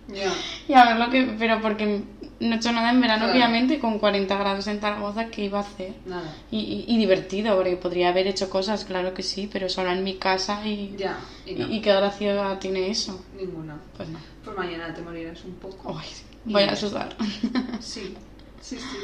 [0.09, 0.33] ya.
[0.69, 1.35] y a ver lo que...
[1.39, 2.03] Pero porque
[2.41, 3.33] no he hecho nada en verano, Claro.
[3.39, 5.95] obviamente, con 40 grados en Zaragoza, ¿qué iba a hacer?
[6.07, 6.35] Nada.
[6.51, 10.05] Y, y- y divertido, porque podría haber hecho cosas, claro que sí, pero solo en
[10.05, 10.95] mi casa y...
[10.99, 11.19] Ya.
[11.47, 11.69] Y no.
[11.73, 13.25] y, qué gracia tiene eso.
[13.37, 13.77] Ninguna.
[13.97, 14.19] Pues no.
[14.45, 15.97] Pues mañana te morirás un poco.
[15.99, 16.09] Ay,
[16.45, 17.17] voy a sudar.
[17.81, 18.15] Sí.
[18.61, 18.97] Sí, sí.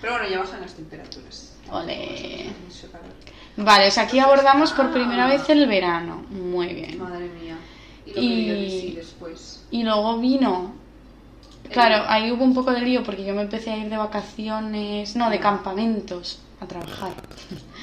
[0.00, 1.56] Pero bueno, ya bajan las temperaturas.
[1.72, 2.46] Ole.
[3.56, 5.28] Vale, o sea, aquí abordamos por primera Ah.
[5.28, 6.24] vez el verano.
[6.30, 6.98] Muy bien.
[6.98, 7.56] Madre mía.
[8.06, 9.64] Y lo que después.
[9.72, 10.72] Y luego vino.
[11.72, 13.96] Claro, El- ahí hubo un poco de lío porque yo me empecé a ir de
[13.96, 17.12] vacaciones, no, de campamentos, a trabajar.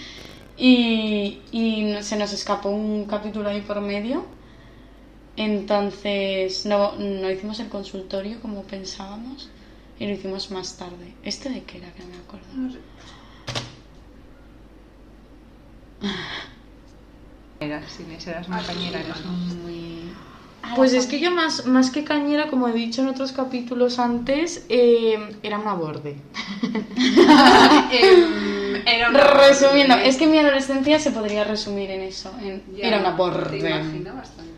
[0.57, 1.41] Y,
[2.01, 4.25] se nos escapó un capítulo ahí por medio.
[5.37, 9.49] Entonces no, no hicimos el consultorio como pensábamos
[9.99, 11.13] y lo hicimos más tarde.
[11.23, 12.47] ¿Este de qué era que no me acuerdo?
[12.55, 12.79] No sé.
[17.59, 20.17] Eras, Inés, eras muy cañera, eras muy...
[20.75, 24.65] Pues es que yo más, más que cañera, como he dicho en otros capítulos antes,
[24.69, 26.15] eh, era una borde.
[27.91, 30.09] Em, era una Resumiendo, borde.
[30.09, 32.33] es que mi adolescencia se podría resumir en eso.
[32.41, 33.57] en- Ya, era una Te borde.
[33.57, 34.51] imagino bastante.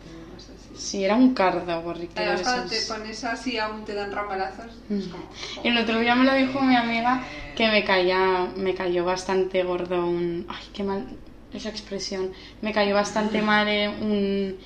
[0.76, 2.20] Sí, era un cardo, borriquero.
[2.32, 4.66] Además, de cuando te pones así, aún te dan ramalazos.
[4.88, 5.24] Es como.
[5.64, 7.22] El otro día me lo dijo mi amiga
[7.56, 11.04] que me caía, me cayó bastante gordo un, ay, qué mal
[11.52, 12.30] esa expresión,
[12.62, 14.56] me cayó bastante mal eh, un,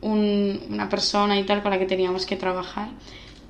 [0.00, 2.88] un- una persona y tal con la que teníamos que trabajar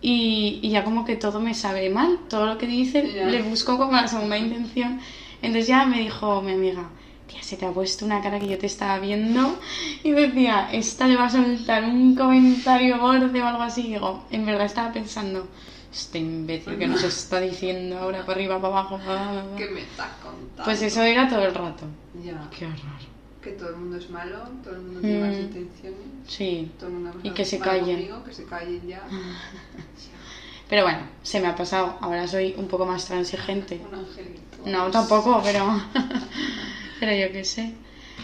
[0.01, 3.77] y, y ya como que todo me sabe mal, todo lo que dice le busco
[3.79, 5.01] como la segunda intención,
[5.43, 6.89] entonces ya me dijo mi amiga,
[7.27, 9.59] tía, se te ha puesto una cara que yo te estaba viendo
[10.05, 14.25] y decía, esta le va a soltar un comentario borde o algo así, y digo,
[14.31, 15.49] en verdad estaba pensando,
[15.93, 19.45] este imbécil que nos está diciendo ahora para arriba, para abajo, bla".
[19.57, 20.63] ¿Qué me estás contando?
[20.65, 21.87] Pues eso era todo el rato.
[22.23, 22.49] Ya.
[22.57, 23.16] Qué horror.
[23.47, 25.21] Que todo el mundo es malo, todo el mundo tiene Mm.
[25.21, 26.01] malas intenciones.
[26.27, 26.69] Sí.
[26.81, 27.85] Todo el mundo Y que se callen.
[27.97, 29.03] conmigo, que se callen ya.
[30.69, 31.97] Pero bueno, se me ha pasado.
[32.01, 33.81] Ahora soy un poco más transigente.
[33.89, 34.41] Un angelito.
[34.67, 35.81] No, tampoco, pero.
[36.99, 37.73] pero yo qué sé.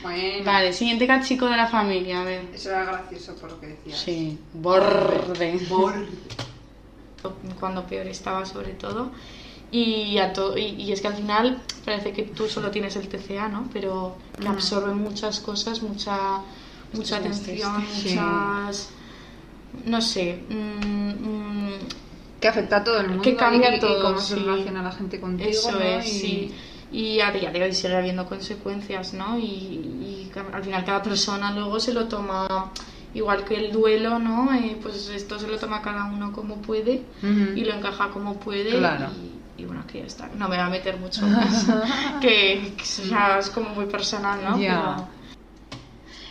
[0.03, 0.45] Bueno.
[0.45, 2.45] Vale, siguiente cachico de la familia, a ver.
[2.53, 3.97] Eso era gracioso por lo que decías.
[4.01, 5.57] Sí, borde.
[5.69, 6.09] Borde.
[7.61, 9.13] Cuando peor estaba, sobre todo.
[9.73, 13.09] Y, a to- y, y es que al final parece que tú solo tienes el
[13.09, 13.69] TCA, ¿no?
[13.73, 16.41] Pero que absorbe muchas cosas, mucha,
[16.93, 17.83] mucha atención.
[17.91, 18.11] Sí.
[18.11, 18.91] muchas.
[19.87, 20.43] No sé.
[20.51, 21.71] mm, mm,
[22.41, 23.23] Que afecta a todo el mundo.
[23.23, 25.49] Que cambia y, y todo, cómo se relaciona la gente contigo.
[25.49, 25.81] Eso ¿no?
[25.81, 26.55] es, Y- sí.
[26.93, 29.39] Y a día de hoy sigue habiendo consecuencias, ¿no?
[29.39, 32.71] Y, al final cada persona luego se lo toma,
[33.15, 34.53] igual que el duelo, ¿no?
[34.53, 38.77] Eh, pues esto se lo toma cada uno como puede y lo encaja como puede.
[38.79, 39.07] Claro.
[39.17, 40.27] Y, y bueno, que ya está.
[40.29, 41.67] No me voy a meter mucho más.
[42.21, 44.57] que, que ya es como muy personal, ¿no?
[44.57, 45.09] Pero-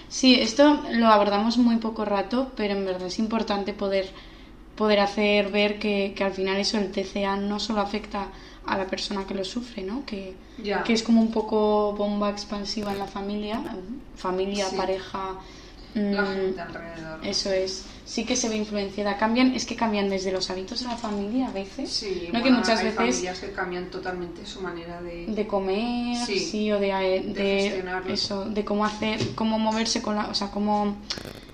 [0.10, 4.10] Sí, esto lo abordamos muy poco rato, pero en verdad es importante poder,
[4.76, 8.28] poder hacer ver que, que al final eso, el TCA, no solo afecta
[8.66, 10.06] a la persona que lo sufre, ¿no?
[10.06, 10.36] Que,
[10.86, 13.62] que es como un poco bomba expansiva en la familia,
[14.18, 14.76] familia, Sí.
[14.76, 15.36] pareja.
[15.96, 17.26] La mm, gente alrededor.
[17.26, 17.86] Eso es.
[18.12, 19.16] Sí que se ve influenciada.
[19.16, 21.90] Cambian, es que cambian desde los hábitos de la familia a veces.
[21.90, 22.44] Sí, ¿no?
[22.44, 25.28] que muchas hay veces familias que cambian totalmente su manera de...
[25.28, 26.40] de comer, Sí.
[26.40, 28.14] sí, o de, de, gestionarlo.
[28.14, 30.98] eso, de cómo hacer, cómo moverse con la, o sea, cómo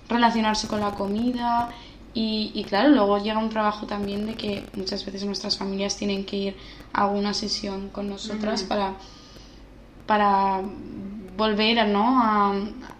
[0.09, 1.69] relacionarse con la comida.
[2.15, 6.25] Y, y claro, luego llega un trabajo también de que muchas veces nuestras familias tienen
[6.25, 6.55] que ir
[6.91, 8.95] a alguna sesión con nosotras para,
[10.07, 10.63] para
[11.37, 12.19] volver ¿no?
[12.21, 12.53] a,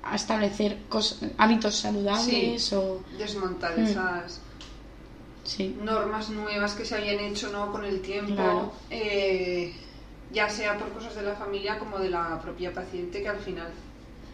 [0.04, 2.76] a establecer cos- hábitos saludables Sí.
[2.76, 3.02] o...
[3.17, 3.84] Desmontar Mm.
[3.84, 4.39] esas
[5.43, 5.76] Sí.
[5.82, 7.71] normas nuevas que se habían hecho ¿no?
[7.71, 8.36] con el tiempo.
[8.36, 8.71] Claro.
[8.89, 9.73] Eh,
[10.32, 13.69] ya sea por cosas de la familia como de la propia paciente, que al final,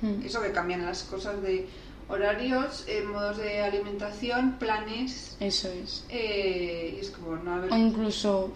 [0.02, 0.26] Mm.
[0.26, 1.68] eso que cambian las cosas de
[2.10, 6.04] horarios, eh, modos de alimentación, planes, Eso es.
[6.10, 8.52] eh, y es como, no, a ver, O incluso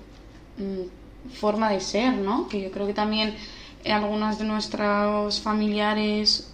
[0.58, 2.48] mm, forma de ser, ¿no?
[2.50, 3.36] Que yo creo que también
[3.86, 6.52] algunos de nuestros familiares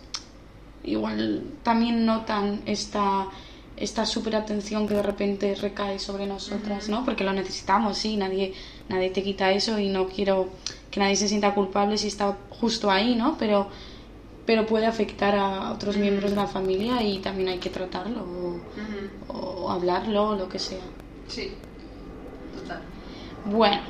[0.84, 3.28] igual también notan esta
[3.76, 7.04] esta super atención que de repente recae sobre nosotras, ¿no?
[7.04, 8.54] Porque lo necesitamos, sí, nadie
[8.88, 10.50] nadie te quita eso y no quiero
[10.92, 13.36] que nadie se sienta culpable si está justo ahí, ¿no?
[13.40, 13.70] Pero
[14.46, 18.24] pero puede afectar a otros miembros de la familia y también hay que tratarlo
[19.28, 20.84] o, o hablarlo o lo que sea.
[21.28, 21.52] sí,
[22.54, 22.82] total.
[23.46, 23.82] Bueno,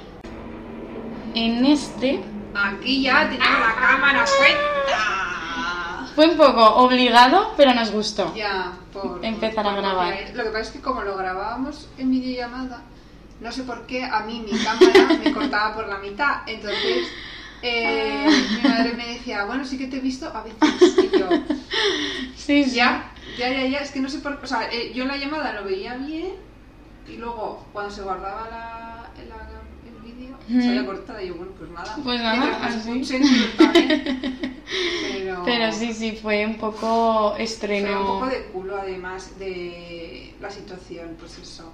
[1.34, 2.24] en este
[2.56, 6.08] Aquí ya tenemos la cámara suelta.
[6.16, 8.34] fue un poco obligado, pero nos gustó.
[8.36, 10.14] Ya, por Empezar a grabar.
[10.16, 12.82] porque Lo que pasa es que como lo grabábamos en videollamada,
[13.40, 16.42] no sé por qué a mí mi cámara me cortaba por la mitad.
[16.48, 17.08] Entonces
[17.64, 18.28] eh,
[18.62, 20.98] mi madre me decía, bueno, sí que te he visto a veces.
[21.12, 21.30] Y yo,
[22.36, 22.76] Sí, sí.
[22.76, 24.46] ya, ya, ya, ya, es que no sé por qué.
[24.46, 26.34] O sea, eh, yo en la llamada lo veía bien
[27.08, 29.63] y luego cuando se guardaba la, la-
[30.50, 30.62] Ujú.
[30.62, 31.98] salía cortada y yo, bueno, pues nada.
[32.04, 33.04] Pues nada, así.
[35.02, 38.02] Pero, Pero sí, sí, fue un poco Fue estreno.
[38.02, 41.74] un poco de culo además de la situación, pues eso.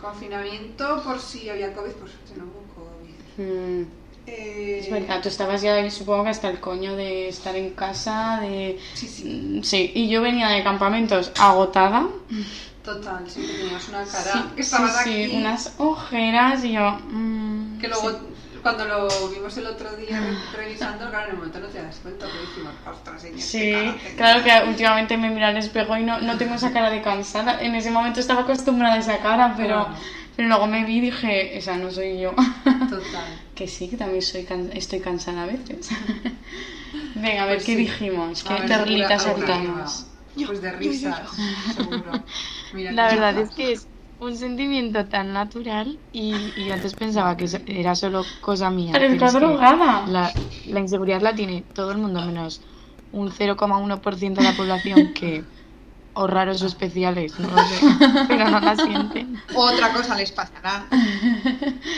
[0.00, 3.44] Confinamiento por si había COVID, por suerte no hubo COVID.
[3.46, 3.86] Mm,
[4.26, 8.38] Eh, es verdad, tú estabas ya, supongo que hasta el coño de estar en casa,
[8.40, 8.78] de...
[8.94, 12.06] Sí, sí, Mm, Sí, y yo venía de campamentos agotada.
[12.84, 15.36] total, siempre tenías una cara Sí, que estabas sí, aquí.
[15.36, 16.90] unas ojeras y yo...
[17.10, 18.16] mm, Que luego, sí.
[18.62, 21.96] cuando lo vimos el otro día re- revisando, claro, en el momento no te das
[22.02, 24.16] cuenta, pero decimos, ostras, señor, qué Sí, cara tengo".
[24.16, 27.60] claro que últimamente me miro al espejo y no, no tengo esa cara de cansada.
[27.60, 29.94] En ese momento estaba acostumbrada a esa cara, pero, Claro.
[30.36, 32.30] pero luego me vi y dije, esa no soy yo.
[32.32, 33.40] Total.
[33.54, 35.88] que sí, que también soy can- estoy cansada a veces.
[37.14, 37.78] Venga, a ver Pues qué sí.
[37.78, 39.46] dijimos, qué perlitas segura-
[40.46, 41.30] Pues de risas,
[41.74, 42.24] seguro.
[42.72, 47.36] Mira La verdad es que es un sentimiento tan natural y, y yo antes pensaba
[47.36, 48.92] que era solo cosa mía.
[48.92, 50.06] Pero pero está drogada.
[50.06, 52.62] La, la inseguridad la tiene todo el mundo menos
[53.10, 55.44] un 0,1% de la población que
[56.14, 57.76] o raros o especiales, no lo sé,
[58.28, 59.42] pero no la sienten.
[59.54, 60.86] Otra cosa les pasará.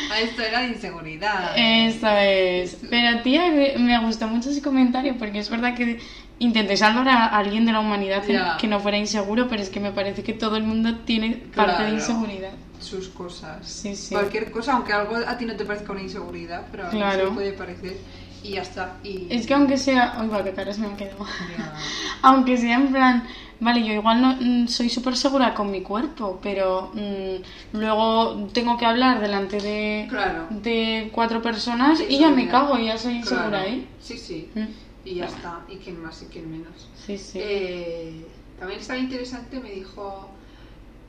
[0.08, 1.54] A esto era de inseguridad.
[1.56, 2.76] Eso es.
[2.90, 6.00] Pero tía, me- me gustó mucho ese comentario porque es verdad que
[6.38, 8.56] intenté salvar a alguien de la humanidad Ya.
[8.58, 11.84] que no fuera inseguro, pero es que me parece que todo el mundo tiene parte
[11.84, 12.50] de inseguridad.
[12.80, 13.66] sus cosas.
[13.66, 14.14] Sí, sí.
[14.14, 17.32] Cualquier cosa, aunque algo a ti no te parezca una inseguridad, pero a mí Claro.
[17.32, 17.96] puede parecer.
[18.42, 18.96] Y ya está.
[19.02, 19.26] Y...
[19.30, 20.18] Es que aunque sea...
[20.20, 21.24] Uy, va, qué caras me han quedado.
[22.22, 23.24] Aunque sea en plan,
[23.60, 28.76] vale, yo igual no mm, soy súper segura con mi cuerpo, pero mm, luego tengo
[28.76, 30.46] que hablar delante de, Claro.
[30.50, 33.88] de cuatro personas Sí, y ya me cago y ya soy insegura ahí.
[34.00, 34.50] Sí, sí.
[34.54, 34.64] Mm,
[35.04, 35.64] Y ya está.
[35.68, 36.88] Y quién más y quién menos.
[36.96, 37.38] Sí, sí.
[37.42, 38.26] Eh,
[38.58, 40.28] también estaba interesante, me dijo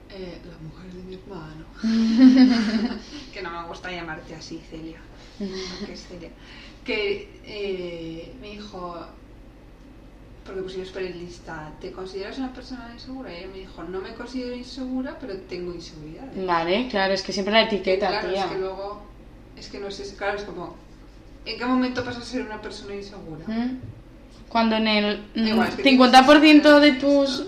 [0.10, 1.66] eh, la mujer de mi hermano.
[3.34, 5.00] que no me gusta llamarte así, Celia.
[5.38, 6.30] porque es Celia.
[6.84, 9.06] Que eh, me dijo,
[10.46, 13.34] porque pusimos por el lista, ¿te consideras una persona insegura?
[13.34, 16.46] Y ella me dijo, no me considero insegura, pero tengo inseguridades.
[16.46, 18.44] Vale, claro, es que siempre la Que etiqueta, claro, tía.
[18.46, 19.02] es que luego,
[19.58, 20.76] es que no eso, claro, es como,
[21.46, 23.46] ¿en qué momento pasas a ser una persona insegura?
[23.48, 23.80] Mm.
[24.50, 27.46] Cuando en el mm, Igual, es que 50% de tus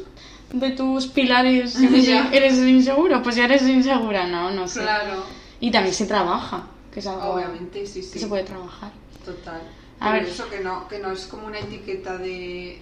[0.53, 1.75] de tus pilares
[2.31, 4.81] eres inseguro, pues ya eres insegura, no, no sé.
[4.81, 5.23] Claro,
[5.59, 8.13] Y también se trabaja, que es algo obviamente, sí, sí.
[8.13, 8.91] que se puede trabajar.
[9.25, 9.61] Total.
[9.99, 10.33] A Pero ver.
[10.33, 12.79] eso que no, que no es como una etiqueta de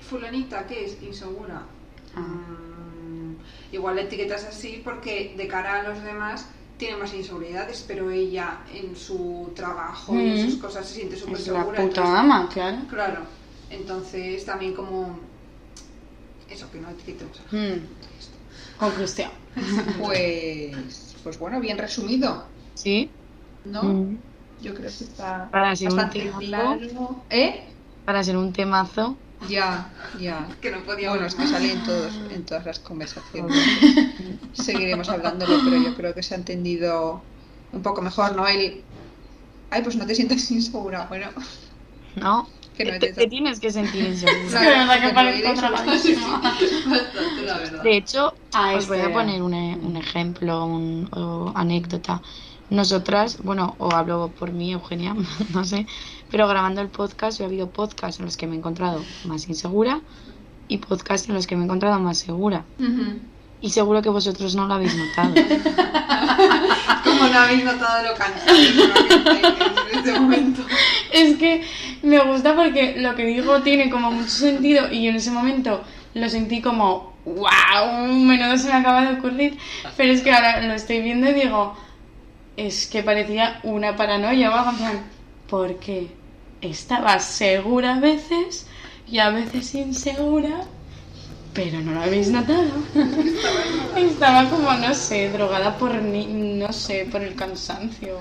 [0.00, 1.62] fulanita que es insegura.
[2.14, 2.20] Ah.
[2.20, 3.36] Mm,
[3.72, 8.10] igual la etiqueta es así porque de cara a los demás tiene más inseguridades, pero
[8.10, 10.50] ella en su trabajo y en Mm.
[10.50, 11.64] sus cosas se siente súper la segura.
[11.66, 12.78] puta entonces- ama, claro.
[12.90, 13.20] Claro.
[13.70, 15.18] Entonces también como
[16.50, 17.40] eso que no etiquetemos.
[17.40, 17.80] a- Mm.
[18.78, 19.30] Conclusión.
[20.02, 23.08] Pues, pues bueno, bien resumido, ¿Sí?
[23.64, 23.82] ¿no?
[23.84, 24.18] Mm.
[24.62, 26.38] Yo creo que está Para ser un bastante temazo.
[26.40, 27.22] claro.
[27.30, 27.64] ¿Eh?
[28.04, 29.16] Para ser un temazo.
[29.48, 30.46] Ya, ya.
[30.60, 33.58] Que no podía Bueno, es que sale en, todos, en todas las conversaciones.
[34.52, 37.22] Seguiremos hablándolo, pero yo creo que se ha entendido
[37.72, 38.46] un poco mejor, ¿no?
[38.46, 38.82] El...
[39.70, 41.06] Ay, pues no te sientas insegura.
[41.08, 41.28] Bueno,
[42.16, 42.48] ¿No?
[42.76, 43.12] que no te, te...
[43.12, 46.38] te tienes que sentir que de verdad que porque no parezco eres, drogadísima.
[46.86, 47.82] Bastante, la verdad.
[47.82, 52.22] De hecho, Ah, os voy a este- poner un, e- un ejemplo, un, o anécdota.
[52.70, 55.14] Nosotras, bueno, o hablo por mí, Eugenia,
[55.54, 55.86] no sé,
[56.30, 59.48] pero grabando el podcast, yo he habido podcasts en los que me he encontrado más
[59.48, 60.00] insegura
[60.68, 62.64] y podcasts en los que me he encontrado más segura.
[63.60, 65.34] Y seguro que vosotros no lo habéis notado.
[67.04, 70.62] Como no habéis notado lo cansado estáis, de momento.
[71.12, 71.62] Es que
[72.02, 75.82] me gusta porque lo que digo tiene como mucho sentido y yo en ese momento
[76.14, 79.58] lo sentí como, wow, menudo se me acaba de ocurrir.
[79.96, 81.76] Pero es que ahora lo estoy viendo y digo,
[82.56, 85.02] es que parecía una paranoia o algo en plan,
[85.48, 86.08] porque
[86.60, 88.66] estaba segura a veces
[89.06, 90.62] y a veces insegura,
[91.52, 92.70] pero no lo habéis notado.
[93.96, 98.18] Estaba como, no sé, drogada por, ni- no sé, por el cansancio.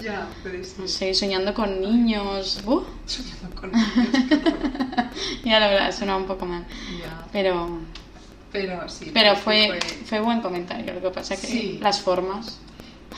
[0.00, 2.60] Ya, pero es No sé, soñando con niños.
[2.64, 4.40] Uh, soñando con ellos.
[5.44, 6.64] ya la verdad, suena un poco mal.
[7.00, 7.26] Ya.
[7.32, 7.78] Pero,
[8.52, 9.10] Pero sí.
[9.12, 10.94] pero fue, fue buen comentario.
[10.94, 11.78] Lo que pasa que Sí.
[11.82, 12.60] las formas,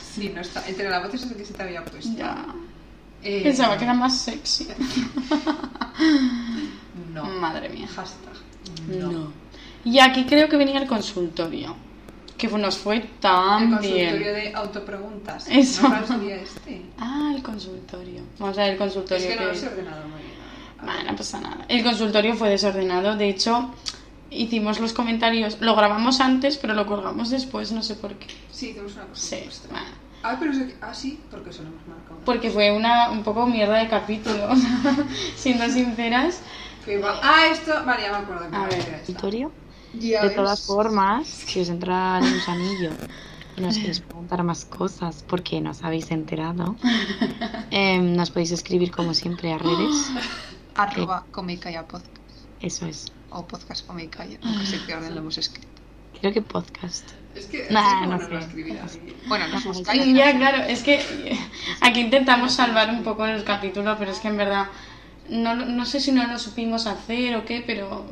[0.01, 0.67] Sí, no está.
[0.67, 2.11] Entre la voz es el que se te había puesto.
[2.17, 2.45] ya.
[3.23, 4.67] Eh, Pensaba que era más sexy.
[7.13, 7.23] No.
[7.25, 7.87] Madre mía.
[7.87, 8.33] Hashtag.
[8.87, 9.31] No.
[9.83, 11.75] Y aquí creo que venía el consultorio.
[12.37, 14.33] Que nos fue El tan consultorio bien.
[14.33, 15.45] de autopreguntas.
[15.49, 15.83] Eso.
[15.83, 16.85] ¿No cuál sería este?
[16.97, 18.21] Ah, el consultorio.
[18.37, 19.27] Vamos a ver el consultorio.
[19.27, 20.33] Es que no que- lo he ordenado muy bien.
[20.81, 21.65] Bueno, no pasa nada.
[21.67, 23.15] El consultorio fue desordenado.
[23.17, 23.73] De hecho,
[24.31, 25.57] hicimos los comentarios.
[25.61, 28.27] Lo grabamos antes, pero lo colgamos después, no sé por qué.
[28.51, 29.21] Sí, tenemos una cosa.
[29.37, 29.85] Sí, bueno.
[30.21, 32.19] Ah, pero es ah, sí, porque eso lo hemos marcado.
[32.25, 34.49] Porque fue una, un poco mierda de capítulo,
[35.35, 36.41] siendo sinceras.
[36.83, 37.71] Que Ah, esto.
[37.85, 38.49] Vale, ya me acuerdo.
[38.49, 38.97] que A ver, era esta.
[38.97, 39.51] Consultorio.
[39.93, 40.35] Ya De ves.
[40.35, 42.91] todas formas, si os entra el gusanillo
[43.57, 46.75] y nos queréis preguntar más cosas porque no os habéis enterado,
[47.71, 50.11] em, nos podéis escribir como siempre a redes.
[50.75, 52.15] Arroba Comicaya Podcast.
[52.61, 53.05] Eso es.
[53.31, 54.37] O Podcast Comicaya.
[54.43, 55.67] Aunque sé qué orden lo hemos escrito.
[56.19, 57.07] Creo que podcast.
[57.35, 57.67] Es que.
[57.69, 58.27] Nah, no sé.
[58.29, 58.39] lo.
[59.27, 60.05] Bueno, nos buscáis.
[60.13, 60.99] Ya, claro, es que
[61.81, 64.67] aquí intentamos salvar un poco el capítulo, pero es que en verdad
[65.29, 68.05] no, lo- no sé si no lo supimos hacer o qué, pero,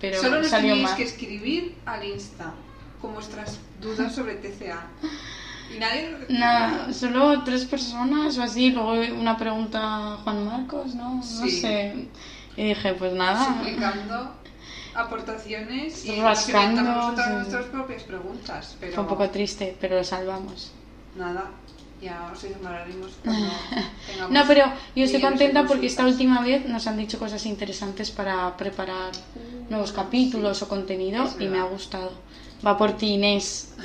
[0.00, 0.96] pero Solo nos salió tenéis mal.
[0.96, 2.52] que escribir al Insta
[3.00, 4.86] con vuestras dudas sobre TCA.
[5.74, 10.94] Y nadie nos Nada, solo tres personas o así, luego una pregunta a Juan Marcos,
[10.94, 11.14] ¿no?
[11.14, 11.50] No Sí.
[11.50, 12.08] sé.
[12.56, 13.44] Y dije, pues nada.
[13.46, 14.34] suplicando
[14.94, 17.32] aportaciones y Rascando, nos inventamos nosotras sí.
[17.34, 18.76] nuestras propias preguntas.
[18.80, 20.72] Pero Fue un poco triste, pero lo salvamos.
[21.16, 21.50] nada,
[22.00, 23.48] ya os ignoraremos cuando
[24.06, 28.10] tengamos No, pero yo estoy contenta porque esta última vez nos han dicho cosas interesantes
[28.10, 29.12] para preparar
[29.70, 32.12] nuevos capítulos o contenido Es y me ha gustado.
[32.66, 33.74] Va por ti, Inés.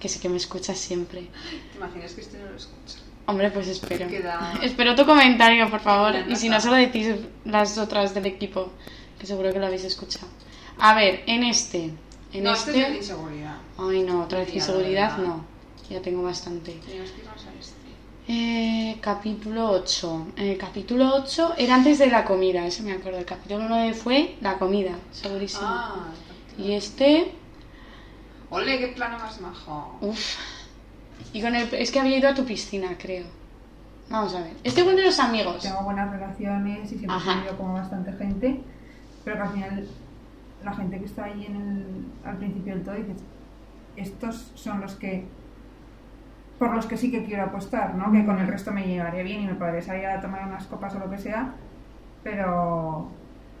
[0.00, 1.30] Que sé que me escuchas siempre.
[1.72, 2.98] ¿Te imaginas que este no lo escucha?
[3.26, 4.06] Hombre, pues espero.
[4.08, 6.14] Queda- Espero tu comentario, por favor.
[6.28, 6.64] Y si no, nota.
[6.64, 7.08] solo decís
[7.44, 8.70] las otras del equipo,
[9.18, 10.26] que seguro que lo habéis escuchado.
[10.78, 11.90] A ver, en este.
[12.32, 12.96] En no, este es de este.
[12.98, 13.56] inseguridad.
[13.78, 15.44] Ay, no, otra vez inseguridad, no.
[15.88, 16.72] Ya tengo bastante.
[16.72, 17.24] Este.
[18.26, 20.26] Eh, capítulo 8.
[20.36, 23.18] En el capítulo 8 era antes de la comida, eso me acuerdo.
[23.18, 25.62] El capítulo 9 fue la comida, segurísimo.
[25.66, 26.06] Ah,
[26.58, 27.32] Y este,
[28.50, 29.98] ole, qué plano más majo.
[30.00, 30.36] uff.
[31.34, 31.68] Y con el.
[31.74, 33.26] Es que había ido a tu piscina, creo.
[34.08, 34.52] Vamos a ver.
[34.62, 35.60] Este fue de los amigos.
[35.60, 38.60] tengo buenas relaciones y siempre he tenido como bastante gente,
[39.24, 39.88] pero que al final
[40.62, 43.22] la gente que está ahí en el, al principio del todo dices,
[43.96, 45.26] estos son los que
[46.58, 48.12] por los que sí que quiero apostar, ¿no?
[48.12, 50.94] Que con el resto me llevaría bien y me podría salir a tomar unas copas
[50.94, 51.52] o lo que sea,
[52.22, 53.10] pero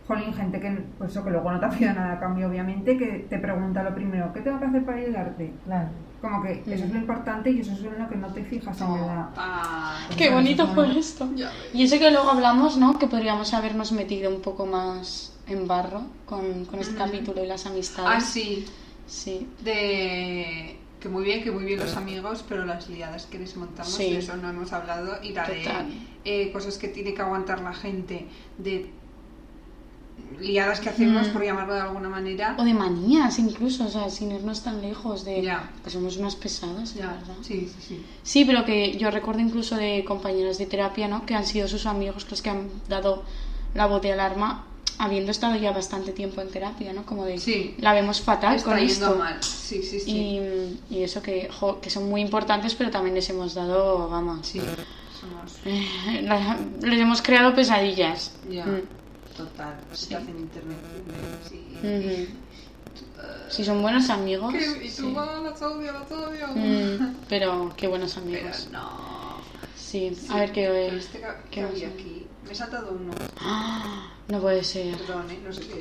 [0.06, 2.96] jolín, gente que pues eso que luego no te ha pedido nada a cambio, obviamente,
[2.98, 5.52] que te pregunta lo primero, ¿qué tengo que hacer para ayudarte?
[5.64, 5.88] Claro.
[6.20, 8.80] Como que eso es lo importante y eso es en lo que no te fijas
[8.80, 9.28] en verdad.
[9.36, 11.28] Ah, Qué bonito fue esto.
[11.74, 12.98] Y eso que luego hablamos, ¿no?
[12.98, 17.04] Que podríamos habernos metido un poco más en barro con, con este Ujú.
[17.04, 18.24] capítulo y las Ah, amistades.
[18.24, 18.64] sí.
[19.06, 19.46] Sí.
[19.62, 23.92] De que muy bien, que muy bien los amigos, pero las liadas que les montamos,
[23.92, 24.12] Sí.
[24.12, 25.16] de eso no hemos hablado.
[25.22, 25.88] Y la Total.
[25.90, 28.90] de eh, cosas que tiene que aguantar la gente, de
[30.40, 31.32] liadas que hacemos, Mm.
[31.32, 32.56] por llamarlo de alguna manera.
[32.58, 35.42] O de manías incluso, o sea, sin irnos tan lejos de...
[35.42, 35.70] Ya.
[35.82, 37.34] Que somos unas pesadas, Ya, ¿verdad?
[37.42, 38.06] sí, sí, sí.
[38.22, 41.24] Sí, pero que yo recuerdo incluso de compañeros de terapia, ¿no?
[41.24, 43.22] Que han sido sus amigos los que han dado
[43.74, 44.66] la voz de alarma
[44.98, 47.04] habiendo estado ya bastante tiempo en terapia, ¿no?
[47.04, 47.74] Como de, Sí.
[47.78, 49.16] la vemos fatal Está con yendo esto.
[49.16, 49.42] mal.
[49.42, 50.10] Sí, sí, sí.
[50.90, 54.46] Y, y eso que, jo, que son muy importantes, pero también les hemos dado, vamos,
[54.46, 54.60] Sí,
[55.20, 55.58] somos.
[56.22, 58.32] la- les hemos creado pesadillas.
[58.48, 58.82] Ya, Mm.
[59.36, 59.74] Total.
[59.92, 60.06] Sí.
[60.06, 60.78] Se hacen internet.
[61.48, 62.34] Sí.
[63.48, 64.52] Si son buenos amigos.
[64.52, 64.84] ¿Qué?
[64.86, 65.02] Y sí.
[65.02, 66.46] tú, "Ah, las odio, las odio.
[66.54, 68.68] Mm, pero qué buenos Pero amigos.
[68.72, 68.88] no.
[69.76, 71.04] Sí, Sí, a ver qué pero es.
[71.06, 71.92] este que, qué que había hay.
[71.94, 72.26] aquí.
[72.44, 73.12] Me he saltado uno.
[73.40, 74.10] ¡Ah!
[74.28, 74.96] No puede ser.
[74.96, 75.38] Perdón, ¿eh?
[75.44, 75.78] No sé qué.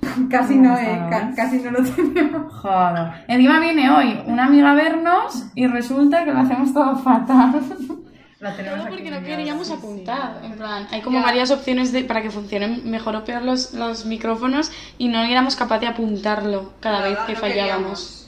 [0.30, 2.52] Casi ¿Cómo no, eh, ca- casi no lo tenemos.
[2.54, 3.24] Joder.
[3.28, 7.60] Encima viene hoy una amiga a vernos y resulta que lo hacemos todo fatal.
[8.40, 10.38] La tenemos Todo aquí porque no queríamos sí, apuntar.
[10.40, 10.46] sí.
[10.46, 11.24] En plan, hay como Ya.
[11.24, 15.56] varias opciones de, para que funcionen mejor o peor los, los micrófonos y no éramos
[15.56, 17.74] capaces de apuntarlo cada vez Nada, que no fallábamos.
[17.74, 18.24] queríamos.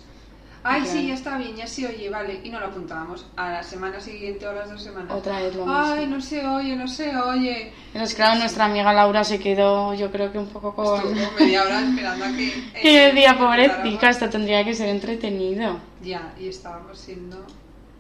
[0.63, 1.07] Ay, sí, Claro.
[1.09, 2.41] ya está bien, ya se oye, vale.
[2.45, 3.25] Y no lo apuntábamos.
[3.37, 5.11] A la semana siguiente o a las dos semanas.
[5.13, 6.17] Otra vez lo Ay, mismo.
[6.17, 7.73] no se oye, no se oye.
[7.95, 10.97] Entonces, claro, nuestra amiga Laura se quedó, yo creo que un poco con...
[11.17, 12.47] Estuvo media hora esperando a que.
[12.83, 13.39] Y eh, decía, empezáramos.
[13.79, 15.79] pobrecita, esto tendría que ser entretenido.
[16.03, 17.47] Ya, y estábamos siendo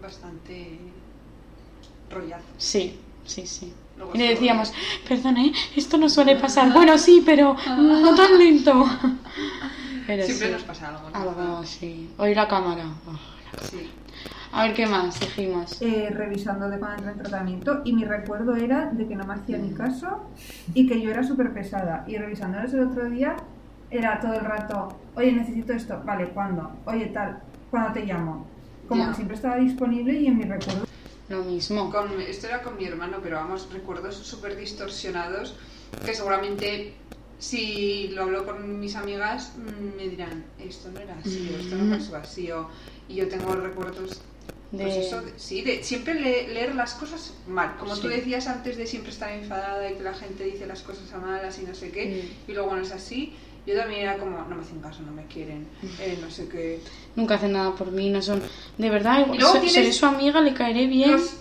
[0.03, 0.79] bastante
[2.11, 2.47] rollazos.
[2.59, 3.73] Sí, sí, sí.
[3.97, 4.73] Luego Y le decíamos,
[5.09, 6.73] perdone, esto no suele pasar.
[6.73, 8.85] Bueno, sí, pero no tan lento.
[10.07, 10.53] Pero Siempre sí.
[10.55, 11.09] nos pasa algo.
[11.11, 11.17] ¿no?
[11.17, 12.11] Algo así.
[12.19, 12.83] Oír la cámara.
[13.07, 13.13] Oh.
[13.63, 13.89] Sí.
[14.51, 15.81] A ver qué más dijimos.
[15.81, 19.35] eh, revisando de cuando entré en tratamiento y mi recuerdo era de que no me
[19.35, 20.29] hacía ni caso
[20.75, 22.05] y que yo era súper pesada.
[22.09, 23.37] Y revisándolos el otro día
[23.93, 26.73] era todo el rato, oye, necesito esto, vale, ¿cuándo?
[26.87, 27.39] Oye, tal,
[27.71, 28.47] ¿cuándo te llamo?
[28.89, 29.09] Como Ya.
[29.11, 30.87] que siempre estaba disponible y en mi recuerdo
[31.31, 31.91] Lo mismo.
[31.91, 35.55] Con, esto era con mi hermano, pero vamos, recuerdos súper distorsionados
[36.05, 36.93] que seguramente
[37.39, 41.77] si lo hablo con mis amigas mm, me dirán, esto no era así, o esto
[41.77, 42.69] no pasó así, o,
[43.09, 44.21] y yo tengo recuerdos...
[44.71, 47.77] Pues De- eso, de- sí, de siempre le- leer las cosas mal.
[47.79, 48.15] Como tú Sí.
[48.15, 51.59] decías antes de siempre estar enfadada y que la gente dice las cosas a malas
[51.59, 52.51] y no sé qué, Mm.
[52.51, 53.35] y luego no es así.
[53.71, 55.67] Yo también era como, no me hacen caso, no me quieren,
[56.01, 56.81] eh, no sé qué.
[57.15, 58.43] Nunca hacen nada por mí, no son...
[58.79, 61.13] De verdad, igual, luego tienes seré su amiga, le caeré bien.
[61.13, 61.37] Los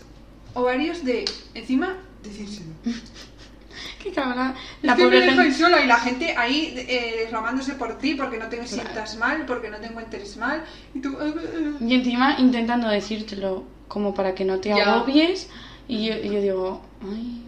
[0.53, 1.25] ovarios de,
[1.55, 2.69] encima, decírselo.
[4.03, 4.53] Qué cabrón.
[4.81, 5.59] La La pobre dejo ahí gente...
[5.59, 9.69] sola y la gente ahí eh, reclamándose por ti porque no te sientas mal, porque
[9.69, 10.63] no te encuentres mal.
[10.93, 11.09] Y tú.
[11.19, 14.95] eh, eh, Y encima intentando decírtelo como para que no te Ya.
[14.95, 15.49] agobies.
[15.87, 17.43] Y yo, y yo digo, ay,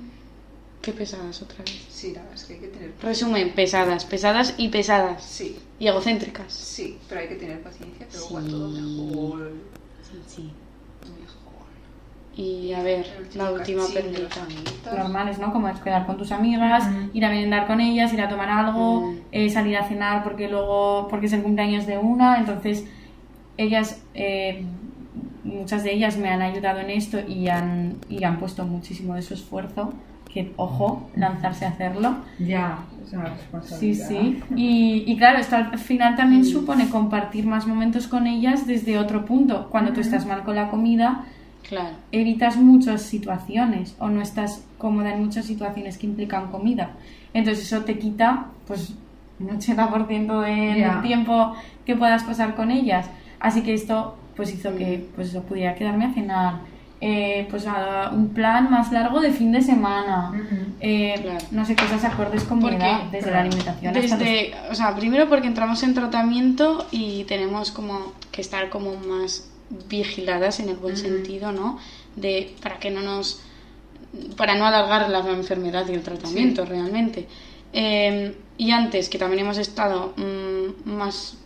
[0.82, 1.91] qué pesadas otra vez.
[2.02, 2.94] Sí, la verdad es que hay que tener.
[3.00, 5.24] Resumen, pesadas, pesadas y pesadas.
[5.24, 6.52] Sí, Y egocéntricas.
[6.52, 8.28] sí, pero hay que tener paciencia, pero Sí.
[8.30, 9.52] igual todo mejor.
[10.02, 10.52] Sí, sí.
[11.20, 11.68] Mejor.
[12.36, 14.42] Y a ver, la última perlita.
[14.44, 14.94] amiguitos.
[14.98, 15.54] normales, ¿no?
[15.54, 17.12] Como es quedar con tus amigas, Ujú.
[17.14, 19.18] ir a merendar con ellas, ir a tomar algo, Mm.
[19.32, 22.86] eh, salir a cenar porque luego, porque es el cumpleaños de una, entonces
[23.58, 24.66] ellas, eh,
[25.44, 29.22] muchas de ellas me han ayudado en esto y han, y han puesto muchísimo de
[29.22, 29.94] su esfuerzo,
[30.34, 32.16] que ojo, lanzarse a hacerlo.
[32.40, 33.32] ya es una Sí,
[33.92, 34.08] responsabilidad.
[34.08, 34.44] sí.
[34.56, 39.26] Y, y claro, esto al final también supone compartir más momentos con ellas desde otro
[39.26, 39.68] punto.
[39.70, 41.26] Cuando tú estás mal con la comida,
[41.68, 41.96] Claro.
[42.12, 46.92] evitas muchas situaciones o no estás cómoda en muchas situaciones que implican comida.
[47.34, 48.94] Entonces eso te quita pues
[49.40, 51.02] un 80% del Ya.
[51.02, 51.54] tiempo
[51.86, 53.10] que puedas pasar con ellas.
[53.40, 56.54] Así que esto pues hizo que pues eso pudiera quedarme a cenar.
[57.04, 60.32] Eh, pues a un plan más largo de fin de semana.
[60.80, 61.46] Eh, Claro.
[61.50, 64.76] No sé, cosas acordes con mi Porque, edad, desde la alimentación hasta los- Desde, o
[64.76, 69.50] sea, primero porque entramos en tratamiento y tenemos como que estar como más
[69.90, 71.80] vigiladas en el buen sentido, ¿no?
[72.16, 73.42] De para que no nos
[74.38, 77.28] para no alargar la enfermedad y el tratamiento realmente.
[77.74, 81.38] Eh, y antes, que también hemos estado mm, más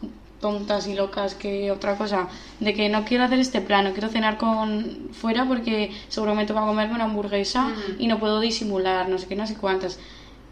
[0.46, 2.28] tontas y locas que otra cosa,
[2.60, 6.46] de que no quiero hacer este plan, no quiero cenar con fuera porque seguro me
[6.46, 9.98] toca comerme una hamburguesa y no puedo disimular, no sé qué, no sé cuántas.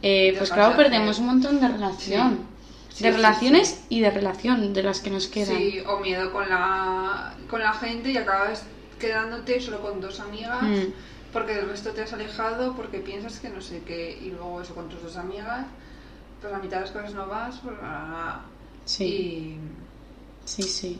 [0.01, 2.39] Eh, pues claro, perdemos un montón de relación.
[2.89, 3.85] Sí, de sí, relaciones sí.
[3.95, 5.57] y de relación de las que nos quedan.
[5.57, 8.65] Sí, o miedo con la, con la gente y acabas
[8.99, 10.91] quedándote solo con dos amigas Mm.
[11.33, 14.73] porque del resto te has alejado porque piensas que no sé qué y luego eso
[14.75, 15.65] con tus dos amigas
[16.39, 18.41] pues la mitad de las cosas no vas pues, ah,
[18.85, 19.57] Sí,
[20.45, 20.99] sí, sí.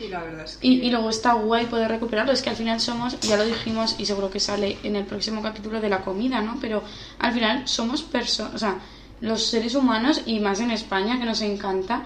[0.00, 2.32] y, la verdad es que Y, y luego está guay poder recuperarlo.
[2.32, 5.42] Es que al final somos, ya lo dijimos y seguro que sale en el próximo
[5.42, 6.58] capítulo de la comida, ¿no?
[6.60, 6.82] Pero
[7.18, 8.78] al final somos personas, o sea,
[9.20, 12.04] los seres humanos y más en España que nos encanta.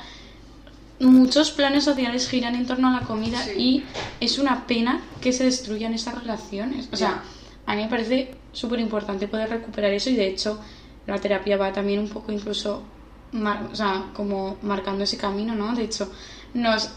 [1.01, 3.53] Muchos planes sociales giran en torno a la comida Sí.
[3.59, 3.85] y
[4.21, 6.89] es una pena que se destruyan esas relaciones.
[6.93, 7.23] O sea,
[7.65, 10.61] a mí me parece súper importante poder recuperar eso y de hecho
[11.07, 12.83] la terapia va también un poco incluso,
[13.33, 15.75] mar- o sea, como marcando ese camino, ¿no?
[15.75, 16.13] De hecho,
[16.55, 16.91] nos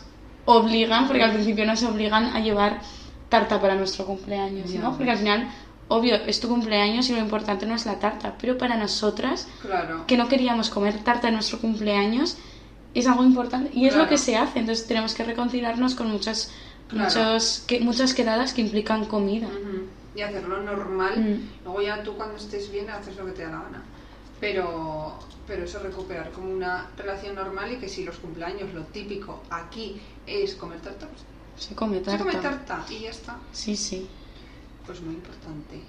[0.45, 2.82] obligan, porque al principio nos obligan a llevar
[3.30, 4.70] tarta para nuestro cumpleaños.
[4.72, 4.95] ¿no?
[4.95, 5.49] Porque al final,
[5.88, 10.06] obvio, es tu cumpleaños y lo importante no es la tarta, pero para nosotras, claro
[10.06, 12.38] que no queríamos comer tarta en nuestro cumpleaños,
[12.93, 16.51] es algo importante y es lo que se hace, entonces tenemos que reconciliarnos con muchas,
[16.89, 17.06] Claro.
[17.06, 19.47] muchos, que, muchas quedadas que implican comida.
[20.16, 21.64] Y hacerlo normal Mm.
[21.64, 23.84] luego ya tú cuando estés bien haces lo que te da la gana
[24.39, 29.41] pero pero eso recuperar como una relación normal y que si los cumpleaños lo típico
[29.49, 32.17] aquí es comer tarta pues Se come se tarta.
[32.23, 34.07] come tarta y ya está Sí, sí.
[34.85, 35.81] pues muy importante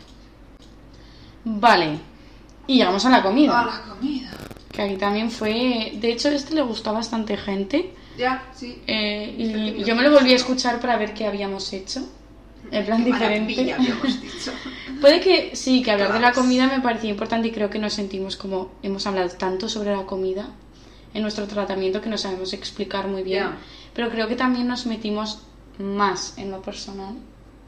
[1.45, 1.99] Vale.
[2.67, 3.61] Y llegamos a la comida.
[3.61, 4.31] a la comida
[4.73, 5.93] Que aquí también fue.
[5.97, 7.93] De hecho, este le gustó a bastante gente.
[8.17, 11.73] ya sí eh, Este y yo me lo volví a escuchar para ver qué habíamos
[11.75, 12.01] hecho.
[12.71, 13.73] En plan Qué diferente.
[13.75, 14.53] habíamos dicho.
[15.01, 17.93] Puede que sí, que hablar de la comida me parecía importante y creo que nos
[17.93, 20.49] sentimos como hemos hablado tanto sobre la comida
[21.13, 23.45] en nuestro tratamiento que no sabemos explicar muy bien.
[23.45, 23.57] Ya.
[23.95, 25.43] pero creo que también nos metimos
[25.79, 27.15] más en lo personal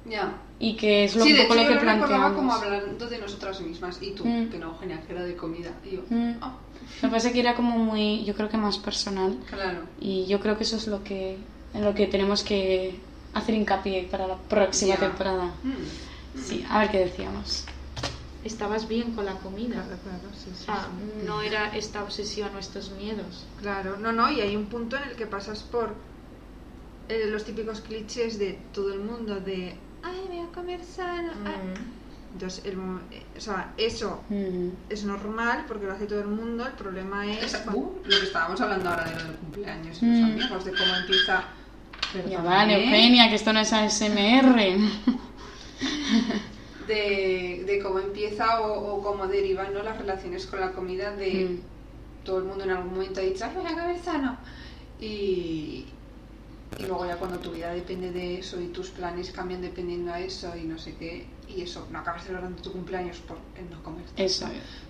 [0.09, 0.33] Ya.
[0.59, 2.63] y que es lo, sí, un de poco hecho, lo que yo recordaba como planteamos.
[2.83, 3.99] hablando de nosotras mismas.
[4.03, 4.49] Y tú, Mm.
[4.49, 5.71] que no, Eugenia, que era de comida.
[5.85, 6.33] Y yo, Mm.
[6.41, 6.55] ah,
[7.03, 9.81] Me parece que era como muy, yo creo que más personal claro.
[10.01, 11.37] y yo creo que eso es lo que
[11.75, 12.99] en lo que tenemos que
[13.37, 15.01] hacer hincapié para la próxima Ya.
[15.01, 15.45] temporada.
[15.63, 16.39] Mm.
[16.43, 17.65] Sí, a ver qué decíamos.
[18.45, 19.75] Estabas bien con la comida.
[19.83, 21.27] Claro, claro, sí, sí, sea, sí.
[21.27, 23.45] no era esta obsesión o estos miedos.
[23.61, 25.95] Claro, no, no, y hay un punto en el que pasas por
[27.09, 31.33] eh, los típicos clichés de todo el mundo de, ay, voy a comer sano.
[31.45, 31.69] ay".
[31.69, 31.97] Mm.
[32.35, 32.75] Entonces, el
[33.13, 34.69] eh, o sea, eso Mm.
[34.91, 38.27] es normal porque lo hace todo el mundo, el problema es Esa- uh, lo que
[38.27, 40.07] estábamos hablando ahora de lo del cumpleaños Mm.
[40.13, 41.45] los amigos, de cómo empieza.
[42.29, 42.75] Ya vale.
[42.85, 44.57] Eugenia, que esto no es ASMR.
[46.87, 49.83] de, de cómo empieza o, o cómo derivan ¿no?
[49.83, 52.25] las relaciones con la comida de Mm.
[52.25, 54.37] todo el mundo en algún momento ha dicho, "Ay, voy a comer sano.
[55.01, 55.87] Y,
[56.79, 60.21] y luego ya cuando tu vida depende de eso y tus planes cambian dependiendo a
[60.21, 63.83] eso y no sé qué, y eso, no acabas celebrando tu cumpleaños por el no
[63.83, 64.05] comer.
[64.17, 64.47] Eso.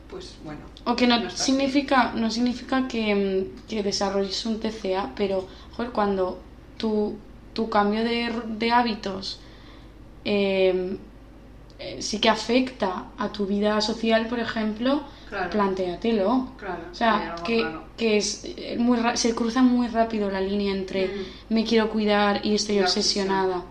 [0.08, 0.60] Pues bueno.
[0.84, 5.46] O que no, No significa, no significa que, que desarrolles un TCA, pero
[5.76, 6.40] joder, cuando
[6.76, 7.16] tu,
[7.52, 9.40] tu cambio de, de hábitos
[10.24, 10.96] eh,
[11.78, 15.50] eh, sí que afecta a tu vida social, por ejemplo, Claro.
[15.50, 16.48] plantéatelo.
[16.56, 17.66] Claro, O sea, que,
[17.96, 21.54] que es eh, muy se cruza muy rápido la línea entre Mm.
[21.54, 23.62] me quiero cuidar y estoy obsesionada.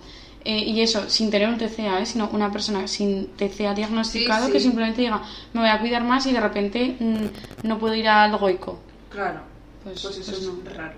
[0.44, 2.06] Eh, y eso, sin tener un TCA, ¿eh?
[2.06, 6.28] sino una persona sin TCA diagnosticado Sí, que simplemente diga, me voy a cuidar más
[6.28, 8.80] y de repente mm, no puedo ir al goico.
[9.10, 9.40] Claro.
[9.84, 10.94] Pues, Pues, eso pues es raro.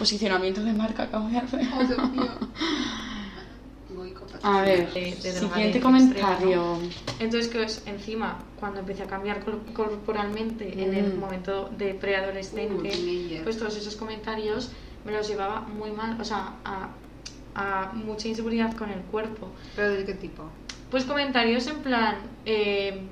[0.00, 1.60] Posicionamiento de marca acabo de hacer.
[1.78, 2.24] Oh, Dios mío.
[3.94, 6.78] Goico, A ver, De- de siguiente comentario.
[7.18, 11.20] Entonces, que es, encima, cuando empecé a cambiar cor- corporalmente en el Mm.
[11.20, 13.42] momento de Uh, preadolescente, teenager.
[13.44, 14.70] pues todos esos comentarios
[15.04, 16.88] me los llevaba muy mal, o sea, a,
[17.54, 19.50] a mucha inseguridad con el cuerpo.
[19.76, 20.44] ¿Pero de qué tipo?
[20.90, 23.02] Pues comentarios en plan, eh,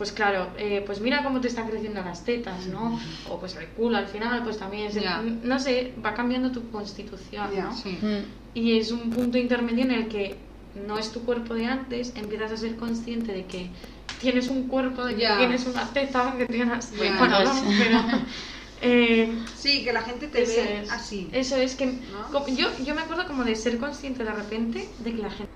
[0.00, 2.98] pues claro, eh, pues mira cómo te están creciendo las tetas, ¿no?
[3.28, 5.20] O pues el culo al final, pues también, es- Ya.
[5.20, 7.70] no sé, va cambiando tu constitución, ¿no?
[7.76, 7.98] sí.
[8.00, 8.24] Mm,
[8.54, 10.36] Y es un punto intermedio en el que
[10.86, 13.68] no es tu cuerpo de antes, empiezas a ser consciente de que
[14.22, 16.96] tienes un cuerpo, de que tienes una teta, que tienes...
[16.96, 17.98] Bueno, no, pero...
[18.80, 21.28] eh, Sí, que la gente te ve es, así.
[21.30, 21.84] Eso es que...
[21.84, 22.32] ¿No?
[22.32, 25.52] como- yo, yo me acuerdo como de ser consciente de repente de que la gente...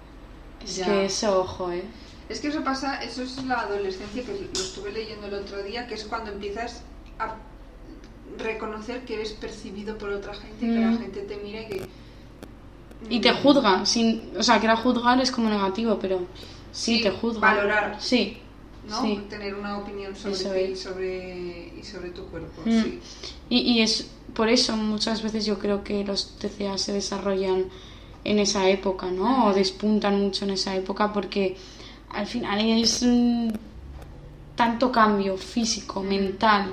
[0.63, 1.83] Es que eso, ojo, ¿eh?
[2.29, 5.87] Es que eso pasa, eso es la adolescencia que lo estuve leyendo el otro día,
[5.87, 6.83] que es cuando empiezas
[7.19, 7.35] a
[8.39, 10.99] reconocer que eres percibido por otra gente, que la Mm.
[10.99, 11.87] gente te mira y que...
[13.11, 16.21] Y te Mm, juzga, sin, o sea, que era juzgar es como negativo, pero
[16.73, 17.41] sí, Sí, te juzga.
[17.41, 17.97] valorar.
[18.01, 18.39] Sí,
[18.89, 19.01] ¿no?
[19.03, 19.21] sí.
[19.29, 22.83] Tener una opinión sobre Eso ti y sobre, y sobre tu cuerpo, Mm.
[22.83, 23.01] sí.
[23.51, 27.67] Y, y es por eso muchas veces yo creo que los TCA se desarrollan
[28.25, 29.47] en esa época, ¿no?
[29.49, 31.57] O despuntan mucho en esa época porque
[32.15, 33.49] al final es mm,
[34.57, 36.73] tanto cambio físico, mental,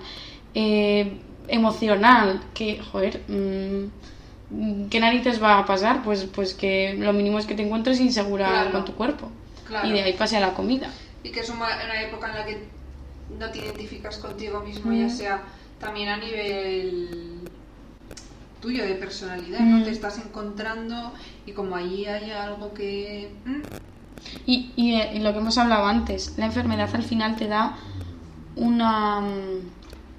[0.54, 1.18] eh,
[1.48, 6.04] emocional, que, joder, mm, ¿qué narices va a pasar?
[6.04, 8.72] Pues, pues que lo mínimo es que te encuentres insegura Claro.
[8.72, 9.30] con tu cuerpo.
[9.68, 9.88] Claro.
[9.88, 10.90] Y de ahí pase a la comida.
[11.24, 12.64] Y que es una, una época en la que
[13.40, 15.02] no te identificas contigo mismo, Mm.
[15.02, 15.42] ya sea
[15.80, 17.40] también a nivel
[18.62, 19.78] tuyo de personalidad, ¿no?
[19.80, 19.84] Mm.
[19.86, 21.14] Te estás encontrando
[21.48, 23.32] y como allí hay algo que...
[23.46, 23.62] ¿Mm?
[24.46, 27.76] Y, y, eh, y lo que hemos hablado antes, la enfermedad al final te da
[28.56, 29.60] una mm,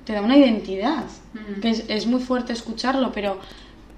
[0.05, 1.05] te da una identidad.
[1.35, 1.61] Mm.
[1.61, 3.39] Que es, es muy fuerte escucharlo, pero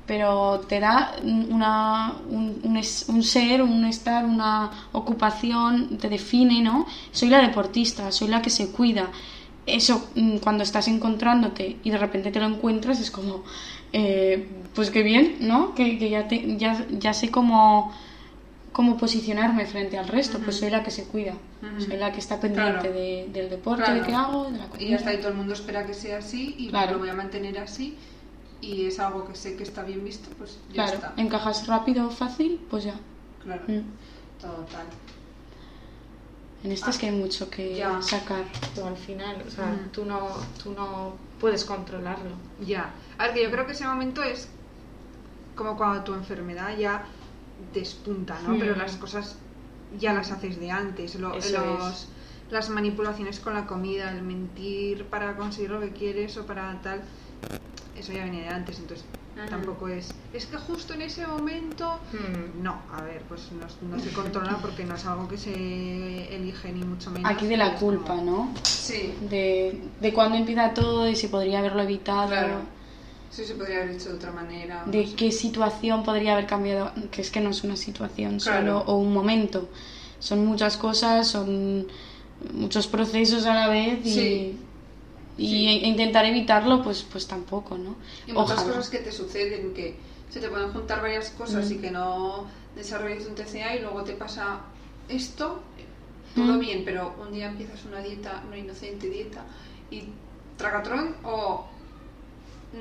[0.07, 6.61] pero te da una, un, un es- un ser, un estar, una ocupación, te define,
[6.61, 6.87] ¿no?
[7.11, 9.09] Soy la deportista, soy la que se cuida.
[9.67, 13.45] Eso, mm, cuando estás encontrándote y de repente te lo encuentras, es como,
[13.95, 15.75] eh, pues qué bien, ¿no?
[15.75, 17.91] Que, que ya, te, ya, ya sé cómo,
[18.75, 21.81] cómo posicionarme frente al resto, pues soy la que se cuida, Ujú.
[21.81, 22.93] soy la que está pendiente Claro.
[22.93, 24.01] de- del deporte Claro.
[24.01, 24.89] de que hago, de la Y comida.
[24.91, 26.95] ya está, y todo el mundo espera que sea así y Claro.
[26.95, 27.97] lo voy a mantener así
[28.61, 31.15] y es algo que sé que está bien visto, pues ya Claro, está.
[31.17, 32.95] encajas rápido o fácil, pues ya.
[33.45, 33.83] Claro, Mm.
[34.41, 34.87] total.
[36.65, 38.01] En este es que hay mucho que Ya.
[38.03, 38.43] sacar.
[38.75, 39.91] Tú al final, o sea, Mm.
[39.93, 40.29] tú, no,
[40.63, 42.31] tú no puedes controlarlo.
[42.67, 42.91] Ya.
[43.19, 44.49] A ver, que yo creo que ese momento es
[45.55, 47.05] como cuando tu enfermedad ya
[47.73, 48.55] despunta, ¿no?
[48.55, 48.59] Hmm.
[48.59, 49.37] Pero las cosas
[49.99, 51.15] ya las haces de antes.
[51.17, 52.09] Lo- Eso los-
[52.51, 57.01] Las manipulaciones con la comida, el mentir para conseguir lo que quieres o para tal.
[57.99, 59.07] Eso ya venía de antes, entonces
[59.39, 59.49] Ajá.
[59.49, 60.13] tampoco es.
[60.33, 61.99] Es que justo en ese momento.
[62.13, 62.63] Mm.
[62.63, 66.71] No, a ver, pues no, no se controla porque no es algo que se elige
[66.73, 67.31] ni mucho menos.
[67.31, 68.53] Aquí de la como- culpa, ¿no?
[68.63, 72.29] Sí, De, de cuándo empieza todo y si podría haberlo evitado.
[72.29, 72.59] Claro.
[73.35, 74.85] Sí, se podría haber hecho de otra manera.
[74.87, 75.17] de no sé.
[75.17, 78.59] qué situación podría haber cambiado, que es que no es una situación Claro.
[78.61, 79.69] solo o un momento,
[80.21, 81.89] son muchas cosas, son
[82.53, 84.59] muchos procesos a la vez y, Sí.
[85.39, 85.67] y Sí.
[85.69, 87.97] e- intentar evitarlo pues pues tampoco, ¿no?
[88.29, 88.69] Y muchas Ojalá.
[88.75, 89.97] cosas que te suceden, que
[90.31, 91.73] se te pueden juntar varias cosas Mm.
[91.73, 94.61] y que no desarrolles un TCA y luego te pasa
[95.09, 95.61] esto,
[96.37, 96.59] todo Mm.
[96.61, 99.45] bien, pero un día empiezas una dieta, una inocente dieta,
[99.91, 100.05] y
[100.57, 101.67] tragatrón o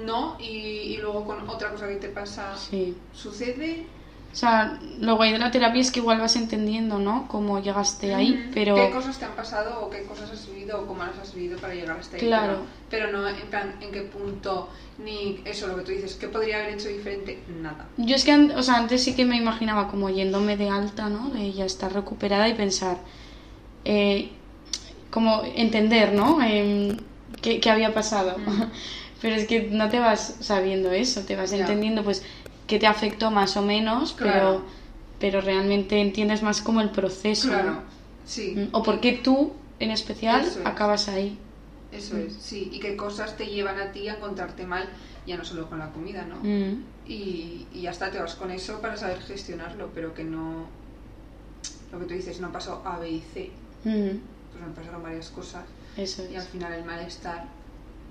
[0.05, 2.95] no, y, y luego con otra cosa que te pasa Sí.
[3.13, 3.85] sucede.
[4.31, 7.27] O sea, lo guay de la terapia es que igual vas entendiendo, ¿no?
[7.27, 10.87] Cómo llegaste ahí, pero ¿Qué cosas te han pasado o qué cosas has vivido o
[10.87, 12.21] cómo las has vivido para llegar hasta ahí?
[12.23, 12.61] Claro.
[12.89, 16.27] Pero, pero no en plan en qué punto, ni eso, lo que tú dices, ¿qué
[16.29, 17.43] podría haber hecho diferente?
[17.61, 17.85] Nada.
[17.97, 21.29] Yo es que, o sea, antes sí que me imaginaba como yéndome de alta, ¿no?
[21.29, 22.97] De ya estar recuperada y pensar,
[23.85, 24.31] eh,
[25.11, 26.41] como entender, ¿no?
[26.41, 26.97] Em,
[27.39, 28.35] qué, qué había pasado.
[29.23, 32.23] Pero es que no te vas sabiendo eso, te vas entendiendo, pues,
[32.67, 34.61] qué te afectó más o menos, Claro.
[35.19, 37.47] pero, pero realmente entiendes más como el proceso.
[37.47, 37.53] ¿no?
[37.53, 37.81] Claro,
[38.25, 38.53] sí.
[38.55, 40.59] Mm, O por qué tú, en especial, es.
[40.65, 41.39] acabas ahí.
[41.93, 42.69] Eso es, sí.
[42.73, 44.89] Y qué cosas te llevan a ti a encontrarte mal,
[45.25, 46.35] ya no solo con la comida, ¿no?
[46.43, 50.67] Mm, Y, y ya está, te vas con eso para saber gestionarlo, pero que no.
[51.93, 53.51] Lo que tú dices, no pasó A, B y C.
[53.85, 54.17] mm,
[54.51, 55.63] Pues me pasaron varias cosas.
[55.95, 56.49] eso Y al es.
[56.49, 57.45] final el malestar,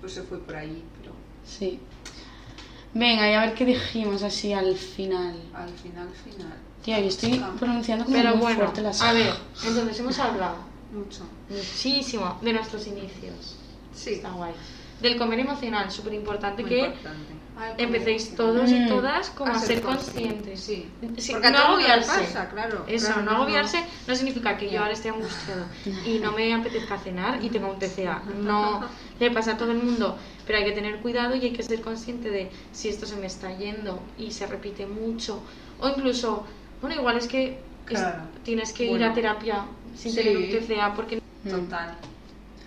[0.03, 1.15] pues se fue por ahí, pero
[1.47, 1.81] Sí.
[2.93, 5.35] Venga, y a ver qué dijimos así al final.
[5.55, 6.59] al final, final.
[6.85, 9.33] Tía, yo estoy Ah, pronunciando como Pero muy bueno, fuerte las a ver,
[9.65, 10.57] entonces hemos hablado
[10.93, 11.25] Mucho.
[11.49, 13.57] muchísimo de nuestros inicios.
[13.95, 14.53] Sí, Está guay.
[15.01, 17.33] Del comer emocional, súper importante muy que importante.
[17.79, 18.89] Empecéis todos y Mm.
[18.89, 20.61] todas como a, A ser ser conscientes.
[20.61, 20.89] Sí.
[21.19, 22.21] Sí, Porque no agobiarse.
[22.21, 22.85] pasa, claro.
[22.89, 25.67] Eso, Claro, no agobiarse no significa que yo ahora esté angustiado
[26.07, 28.23] y no me apetezca cenar y tengo un TCA.
[28.43, 28.81] No
[29.21, 31.81] le pasa a todo el mundo, pero hay que tener cuidado y hay que ser
[31.83, 35.43] consciente de si esto se me está yendo y se repite mucho.
[35.79, 36.45] O incluso,
[36.81, 37.59] bueno, igual es que
[37.91, 38.05] es-
[38.45, 40.17] tienes que ir a terapia sin Sí.
[40.19, 41.97] tener un TCA porque Total.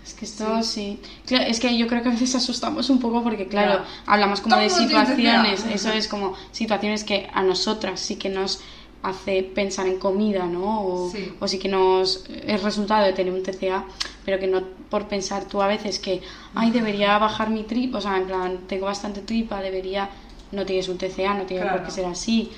[0.05, 0.99] Es que esto sí.
[1.25, 4.55] Claro, es que yo creo que a veces asustamos un poco porque, claro, hablamos como
[4.57, 8.59] de situaciones, eso es como situaciones que a nosotras sí que nos
[9.01, 10.81] hace pensar en comida, ¿no?
[10.83, 11.31] O Sí.
[11.39, 13.83] o sí que nos es resultado de tener un TCA,
[14.23, 16.21] pero que no por pensar tú a veces que,
[16.53, 20.09] ay, debería bajar mi tripa, o sea, en plan, tengo bastante tripa, debería,
[20.51, 21.85] no tienes un TCA, no tiene por Claro.
[21.85, 22.51] qué ser así.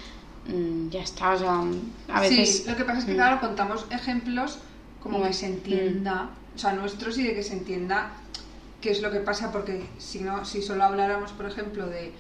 [0.48, 1.62] Mm, ya está, o sea,
[2.14, 2.58] a veces...
[2.64, 3.16] Sí, lo que pasa es que, Mm.
[3.16, 4.60] claro, contamos ejemplos
[5.04, 5.34] como que Mm.
[5.34, 8.10] se entienda, o sea, nuestros y de que se entienda
[8.82, 12.12] qué es lo que pasa, porque si no, si solo habláramos, por ejemplo, de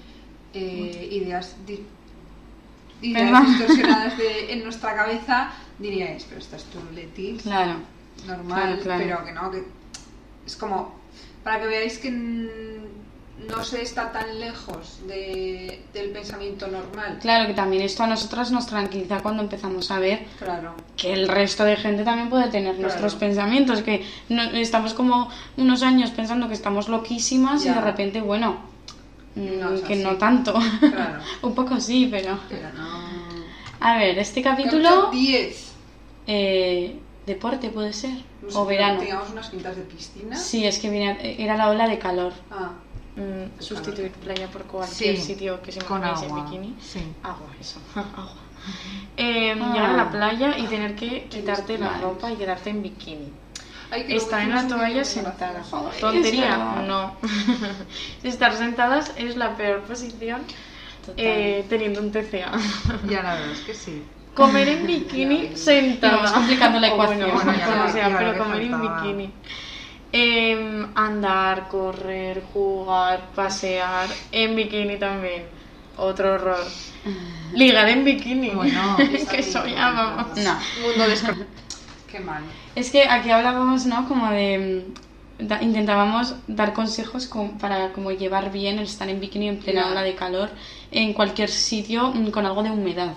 [0.53, 1.83] eh, ideas, di-
[3.01, 7.75] ideas distorsionadas de- en nuestra cabeza, diríais, pero esta es tu Leti, Claro.
[8.27, 9.03] normal, claro, claro.
[9.03, 9.63] pero que no, que
[10.45, 10.95] es como
[11.43, 12.11] para que veáis que
[13.47, 17.19] no se está tan lejos de- del pensamiento normal.
[17.21, 20.73] Claro que también esto a nosotras nos tranquiliza cuando empezamos a ver Claro.
[20.95, 22.81] que el resto de gente también puede tener Claro.
[22.81, 28.21] nuestros pensamientos, que no- estamos como unos años pensando que estamos loquísimas y de repente,
[28.21, 28.57] bueno,
[29.35, 30.03] mm, No que así.
[30.03, 30.53] no tanto.
[30.79, 31.19] Claro.
[31.43, 32.39] Un poco sí, pero...
[32.49, 33.07] Pero no.
[33.79, 34.83] A ver, este capítulo...
[34.89, 35.71] Capítulo 10.
[36.25, 38.15] eh, deporte puede ser,
[38.53, 38.99] o verano.
[38.99, 40.35] Teníamos unas pintas de piscina.
[40.35, 42.33] Sí, es que era la ola de calor.
[42.49, 42.71] Ah,
[43.17, 46.75] mm, sustituir playa por cualquier Sí, sitio que se imagine en bikini.
[46.81, 47.01] Sí.
[47.23, 48.33] Agua, eso, agua.
[49.17, 49.73] Eh, Ah.
[49.73, 53.31] Llegar a la playa y tener que quitarte la ropa y quedarte en bikini.
[54.09, 55.63] Estar en la toalla sentada.
[55.99, 57.13] Tontería, no.
[58.23, 60.41] Estar sentadas es la peor posición
[61.15, 62.51] eh, teniendo un TCA.
[63.07, 64.03] Ya la verdad es que sí.
[64.35, 66.31] Comer en bikini sentada.
[66.33, 67.31] Complicando la ecuación.
[67.31, 69.31] Bueno, Bueno, ya sea, pero comer en bikini.
[70.19, 75.43] Em, andar, correr, jugar, pasear en bikini también.
[75.95, 76.65] Otro horror.
[77.53, 78.49] Ligar en bikini.
[78.49, 80.35] Bueno, es que eso ya vamos.
[80.37, 80.57] No.
[80.81, 81.45] Mundo desconocido.
[82.11, 82.41] Qué mal.
[82.73, 84.07] Es que aquí hablábamos, ¿no?
[84.07, 84.87] Como de...
[85.39, 89.81] da- intentábamos dar consejos com- para como llevar bien el estar en bikini en plena
[89.85, 89.91] Ya.
[89.91, 90.49] ola de calor
[90.91, 93.13] en cualquier sitio mm, con algo de humedad.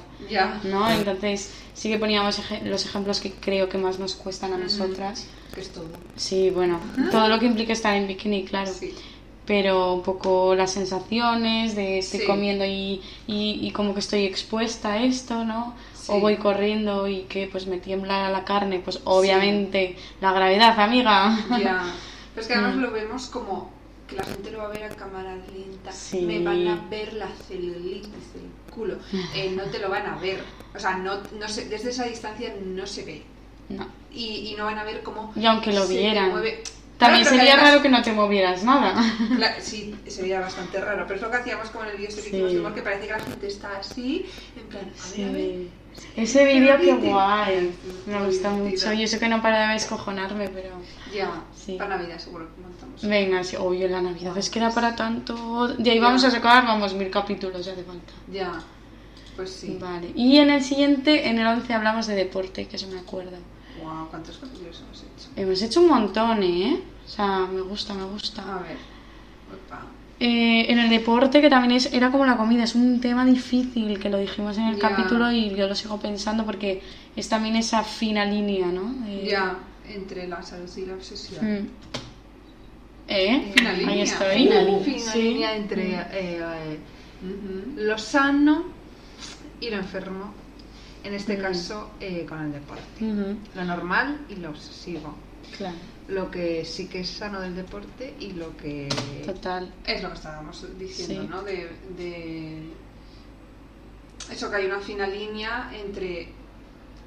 [0.65, 0.89] ¿no?
[0.91, 5.27] Entonces sí que poníamos eje- los ejemplos que creo que más nos cuestan a nosotras.
[5.55, 5.89] Que es todo.
[6.17, 6.79] Sí, bueno,
[7.11, 8.71] todo lo que implica estar en bikini, claro.
[8.73, 8.95] Sí.
[9.47, 12.27] Pero un poco las sensaciones de estoy Sí.
[12.27, 15.75] comiendo y, y, y como que estoy expuesta a esto, ¿no?
[15.95, 16.13] Sí.
[16.13, 21.37] O voy corriendo y que pues me tiembla la carne, pues obviamente la gravedad, amiga.
[21.61, 21.83] Ya.
[22.35, 22.81] Pero es que además Mm.
[22.81, 23.73] lo vemos como
[24.09, 25.93] que la gente lo va a ver a cámara lenta.
[25.93, 26.23] Sí.
[26.23, 28.97] Me van a ver la celulitis del culo.
[29.35, 30.43] Eh, no te lo van a ver.
[30.75, 33.23] O sea, no, no se- desde esa distancia no se ve.
[33.69, 33.87] No.
[34.13, 35.33] Y, y no van a ver cómo.
[35.37, 36.31] Y aunque lo vieran.
[36.31, 36.63] mueve.
[36.99, 38.95] También Claro, sería además- raro que no te movieras nada.
[39.39, 42.23] Cla- sí, sería bastante raro, pero es lo que hacíamos como en el vídeo este
[42.23, 42.37] que Sí.
[42.43, 44.27] hicimos que parece que la gente está así,
[44.57, 45.55] en plan, a ver, a ver.
[46.17, 47.73] Ese vídeo, qué guay.
[48.07, 48.93] Me gusta mucho.
[48.93, 50.71] Yo sé que no para de descojonarme, pero.
[51.15, 51.77] Ya, Sí.
[51.77, 53.03] para Navidad seguro que montamos.
[53.03, 55.69] Venga, sí, obvio, la Navidad es que era para tanto.
[55.69, 58.13] De ahí vamos a sacar, vamos, mil capítulos, ya hace falta.
[58.31, 58.53] Ya,
[59.37, 59.79] pues sí.
[59.81, 60.13] Vale.
[60.15, 63.39] Y en el siguiente, en el 11, hablamos de deporte, que se me acuerda.
[63.83, 65.31] Wow, ¿cuántos capítulos hemos hecho?
[65.37, 66.83] Hemos hecho un montón, ¿eh?
[67.07, 68.43] O sea, me gusta, me gusta.
[68.43, 68.77] A ver,
[69.67, 69.83] opa.
[70.23, 73.99] Eh, en el deporte, que también es, era como la comida, es un tema difícil,
[73.99, 76.83] que lo dijimos en el capítulo y yo lo sigo pensando porque
[77.17, 78.93] es también esa fina línea, ¿no?
[79.07, 79.57] De- Ya,
[79.89, 81.45] entre la salud y la obsesión.
[81.63, 81.67] Mm.
[83.09, 83.53] ¿Eh?
[83.57, 83.95] Fina línea.
[83.95, 84.49] Ahí estoy.
[84.85, 85.23] Fina Sí.
[85.23, 86.79] línea entre eh, eh,
[87.77, 88.65] lo sano
[89.61, 90.33] y lo enfermo.
[91.03, 91.41] En este Mm.
[91.41, 92.85] caso, eh, con el deporte.
[93.57, 95.15] Lo normal y lo obsesivo.
[95.57, 95.75] Claro,
[96.11, 98.89] Lo que sí que es sano del deporte y lo que
[99.25, 99.73] total.
[99.87, 101.29] es lo que estábamos diciendo, Sí.
[101.29, 101.43] ¿no?
[101.43, 102.63] De, de
[104.33, 106.29] eso que hay una fina línea entre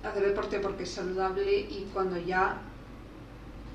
[0.04, 2.62] hacer deporte porque es saludable y cuando ya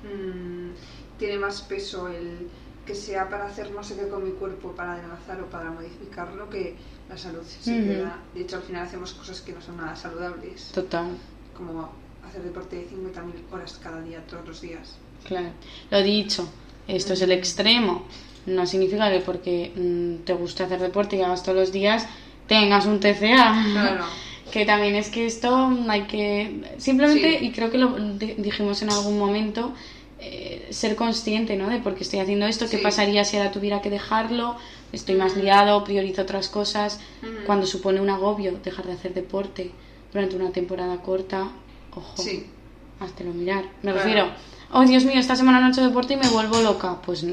[0.03, 2.47] mm, tiene más peso el
[2.85, 6.49] que sea para hacer no sé qué con mi cuerpo, para adelgazar o para modificarlo,
[6.49, 6.75] que
[7.07, 7.87] la salud se Ujú.
[7.87, 8.17] queda.
[8.33, 11.15] De hecho, al final hacemos cosas que no son nada saludables, Total.
[11.55, 11.91] como
[12.27, 14.97] hacer deporte de 50.000 horas cada día, todos los días.
[15.25, 15.49] Claro,
[15.91, 16.49] lo dicho,
[16.87, 18.05] esto es el extremo.
[18.45, 22.07] No significa que porque mm, te guste hacer deporte y hagas todos los días
[22.47, 23.63] tengas un TCA.
[23.73, 24.05] Claro.
[24.49, 26.63] Que también es que esto hay que.
[26.79, 27.45] Simplemente, Sí.
[27.45, 29.73] y creo que lo di- dijimos en algún momento,
[30.19, 31.69] eh, ser consciente, ¿no?
[31.69, 34.55] De por qué estoy haciendo esto, qué pasaría si ahora tuviera que dejarlo,
[34.91, 36.99] estoy más liado, priorizo otras cosas.
[37.45, 39.69] Cuando supone un agobio dejar de hacer deporte
[40.11, 41.49] durante una temporada corta,
[41.95, 42.47] ojo Sí,
[42.99, 43.65] háztelo mirar.
[43.83, 43.97] Me Claro.
[43.99, 44.29] refiero,
[44.71, 46.97] oh Dios mío, esta semana no he hecho deporte y me vuelvo loca.
[47.01, 47.25] Pues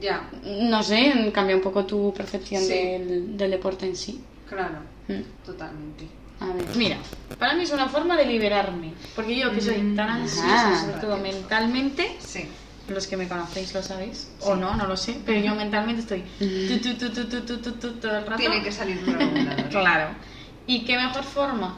[0.00, 0.28] ya.
[0.44, 4.20] No sé, cambia un poco tu percepción del, del, deporte en sí.
[4.48, 4.78] Claro,
[5.44, 6.08] totalmente.
[6.40, 6.96] A ver, mira,
[7.38, 11.16] para mí es una forma de liberarme, porque yo que soy tan ansiosa, sobre todo
[11.18, 12.48] mentalmente, sí.
[12.88, 16.24] los que me conocéis lo sabéis, o no, no lo sé, pero yo mentalmente estoy
[16.82, 18.38] tu, tu, tu, todo el rato.
[18.38, 19.68] Tiene que salir por algún lado.
[19.70, 20.08] claro.
[20.66, 21.76] ¿Y qué mejor forma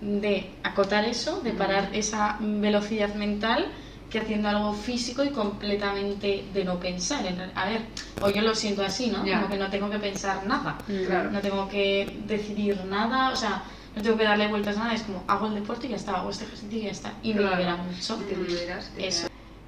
[0.00, 3.66] de acotar eso, de parar esa velocidad mental,
[4.10, 7.24] que haciendo algo físico y completamente de no pensar?
[7.56, 7.80] A ver,
[8.22, 9.24] o yo lo siento así, ¿no?
[9.26, 9.36] Ya.
[9.40, 10.78] Como que no tengo que pensar nada.
[11.06, 11.30] Claro.
[11.32, 13.64] No tengo que decidir nada, o sea,
[13.96, 14.94] no tengo que darle vueltas a nada.
[14.94, 17.12] Es como, hago el deporte y ya está, hago este ejercicio y ya está.
[17.22, 17.56] Y me Claro.
[17.56, 18.16] libera mucho.
[18.16, 18.90] Te liberas.
[18.94, 19.26] te Eso.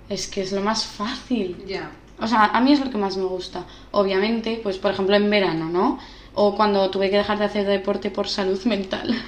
[0.08, 1.56] Es que es lo más fácil.
[1.58, 1.68] liberas.
[1.68, 1.90] Ya.
[2.20, 3.64] O sea, a mí es lo que más me gusta.
[3.92, 5.98] Obviamente, pues por ejemplo en verano, ¿no?
[6.34, 9.20] O cuando tuve que dejar de hacer deporte por salud mental.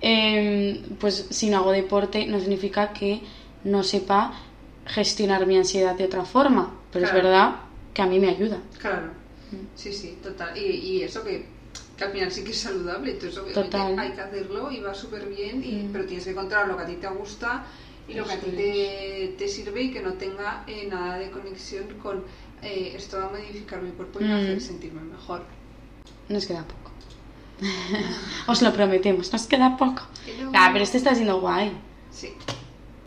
[0.00, 3.20] Em, pues si no hago deporte no significa que
[3.64, 4.32] no sepa
[4.86, 6.74] gestionar mi ansiedad de otra forma.
[6.92, 7.18] Pero Claro.
[7.18, 7.56] es verdad
[7.92, 8.58] que a mí me ayuda.
[8.78, 9.10] Claro.
[9.74, 10.56] Sí, sí, total.
[10.56, 11.46] Y, y eso que,
[11.96, 13.12] que al final sí que es saludable.
[13.12, 13.98] Entonces, obviamente Total.
[13.98, 15.62] hay que hacerlo y va súper bien.
[15.64, 15.92] Y, Mm.
[15.92, 17.66] Pero tienes que encontrar lo que a ti te gusta
[18.08, 21.30] y lo que a ti te, te sirve y que no tenga eh, nada de
[21.30, 22.24] conexión con
[22.62, 24.60] eh, esto va a modificar mi cuerpo y me va a hacer Mm.
[24.60, 25.42] sentirme mejor.
[26.28, 26.90] Nos queda poco.
[28.46, 30.02] Os lo prometemos, nos queda poco.
[30.54, 31.72] Ah, pero este está siendo guay.
[32.10, 32.32] Sí.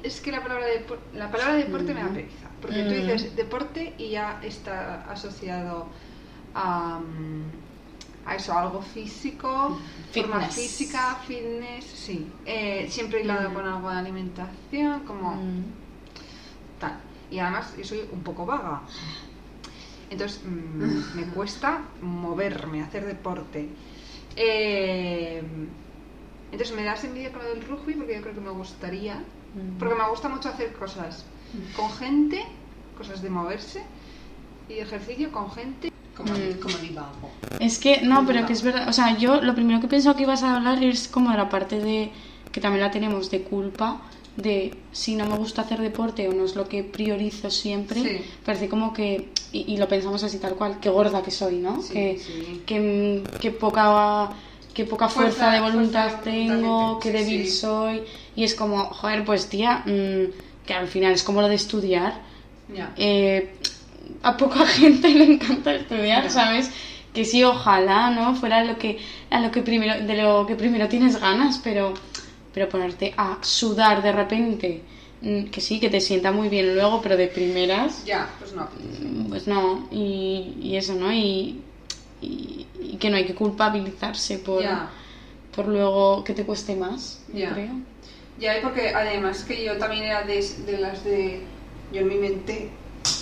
[0.04, 0.66] Es que la palabra,
[1.14, 2.47] la palabra deporte me da pereza.
[2.62, 3.08] Porque tú Mm.
[3.08, 5.88] dices deporte y ya está asociado
[6.54, 7.43] a, mm,
[8.28, 9.80] a eso, algo físico,
[10.14, 12.28] forma física, fitness, sí.
[12.45, 13.54] Eh, siempre hilado Mm.
[13.54, 15.64] con algo de alimentación, como Mm.
[16.80, 16.97] tal.
[17.32, 18.82] Y además yo soy un poco vaga.
[20.10, 23.70] Entonces mm, me cuesta moverme, hacer deporte.
[24.36, 25.42] Eh,
[26.52, 29.16] entonces me das envidia con lo del rugby porque yo creo que me gustaría.
[29.56, 29.78] Mm.
[29.80, 31.26] Porque me gusta mucho hacer cosas
[31.76, 32.44] con gente,
[32.98, 33.82] cosas de moverse
[34.70, 36.60] y ejercicio con gente como, Mm.
[36.62, 36.96] como mi.
[37.60, 40.16] Es que, no, pero que es verdad, o sea, yo lo primero que he pensado
[40.16, 42.12] que ibas a hablar es como de la parte de,
[42.52, 44.02] que también la tenemos de culpa,
[44.38, 48.22] de si no me gusta hacer deporte o no es lo que priorizo siempre, Sí.
[48.46, 51.82] parece como que, y, y lo pensamos así tal cual, qué gorda que soy, ¿no?
[51.82, 52.62] Sí, que, sí.
[52.66, 54.30] que, que poca
[54.74, 58.04] que poca fuerza, Fuerza- de voluntad fuerza tengo, que sí, débil soy,
[58.38, 60.32] y es como, joder, pues tía, mm,
[60.66, 62.14] que al final es como lo de estudiar,
[62.74, 62.94] Ya.
[62.96, 63.54] eh,
[64.24, 66.30] a poca gente le encanta estudiar.
[66.32, 66.72] ¿sabes?
[67.14, 68.34] Que sí, ojalá, ¿no?
[68.36, 68.98] Fuera lo que,
[69.30, 71.94] a lo que primero, de lo que primero tienes ganas, pero,
[72.54, 74.82] pero ponerte a sudar de repente,
[75.22, 78.64] mm, que sí, que te sienta muy bien luego, pero de primeras, Ya, pues no.
[78.64, 81.12] mm, pues no, y, y eso, ¿no?
[81.12, 81.62] Y,
[82.22, 84.89] y, y que no hay que culpabilizarse por, Ya.
[85.56, 87.54] por luego que te cueste más, yo Ya.
[87.54, 87.72] creo.
[88.39, 91.43] Ya, y porque además que yo también era de, de las de
[91.93, 92.70] yo en mi mente,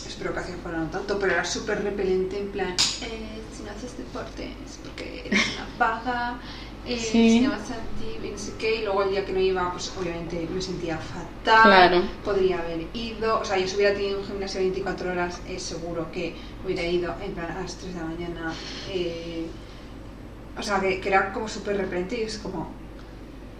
[0.07, 3.71] espero que hacia afuera no tanto, pero era súper repelente en plan, eh, si no
[3.71, 6.39] haces deporte es porque eres una vaga,
[6.86, 7.30] eh, Sí.
[7.32, 9.39] si no vas a ti, y no sé qué, y luego el día que no
[9.39, 12.01] iba, pues obviamente me sentía fatal, Claro.
[12.23, 16.11] podría haber ido, o sea, yo si hubiera tenido un gimnasio 24 horas, es seguro
[16.11, 18.53] que hubiera ido en plan a las 3 de la mañana,
[18.91, 19.45] eh,
[20.57, 22.71] o sea, que, que era como súper repelente y es como,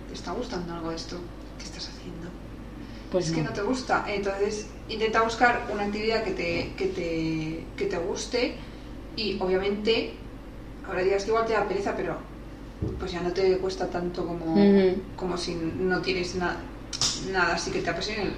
[0.08, 1.18] ¿te está gustando algo esto?
[1.58, 2.30] ¿Qué estás haciendo?
[3.12, 3.52] Pues es que no.
[3.52, 4.06] te gusta.
[4.08, 8.56] Entonces, intenta buscar una actividad que te, que te, que te guste
[9.16, 10.14] y obviamente,
[10.88, 12.18] ahora digas que igual te da pereza, pero
[13.00, 14.56] pues ya no te cuesta tanto como,
[15.16, 16.58] como si no tienes na-
[17.32, 18.32] nada así que te apasione.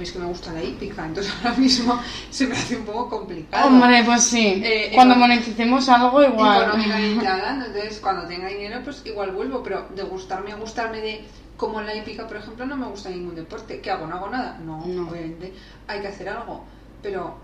[0.00, 1.98] Es que me gusta la hípica, entonces ahora mismo
[2.30, 3.68] se me hace un poco complicado.
[3.68, 4.60] Hombre, pues sí.
[4.62, 6.62] Eh, Cuando econ- moneticemos algo, igual.
[6.64, 11.24] Económicamente hablando, entonces cuando tenga dinero, pues igual vuelvo, pero de gustarme a gustarme de
[11.56, 13.80] como en la hípica, por ejemplo, no me gusta ningún deporte.
[13.80, 14.06] ¿Qué hago?
[14.06, 14.58] ¿No hago nada?
[14.62, 15.08] No, No.
[15.08, 15.54] obviamente
[15.88, 16.62] hay que hacer algo,
[17.02, 17.38] pero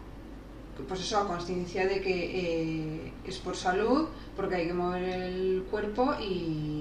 [0.89, 2.13] pues eso, a conciencia de que
[3.05, 4.07] eh, es por salud,
[4.37, 6.79] porque hay que mover el cuerpo y,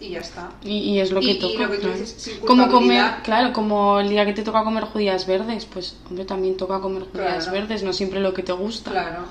[0.00, 0.50] y ya está.
[0.62, 1.62] Y, y es lo que Y- y toca.
[1.66, 4.84] lo que tú dices, sin como comer, claro, como el día que te toca comer
[4.84, 7.52] judías verdes, pues hombre, también toca comer judías Claro.
[7.52, 8.90] verdes, no siempre lo que te gusta.
[8.90, 9.24] Claro,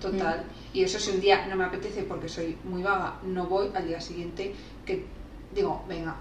[0.00, 0.44] total.
[0.72, 3.86] Y eso si un día no me apetece porque soy muy vaga, no voy al
[3.88, 4.54] día siguiente
[4.84, 5.04] que
[5.54, 6.16] digo, venga,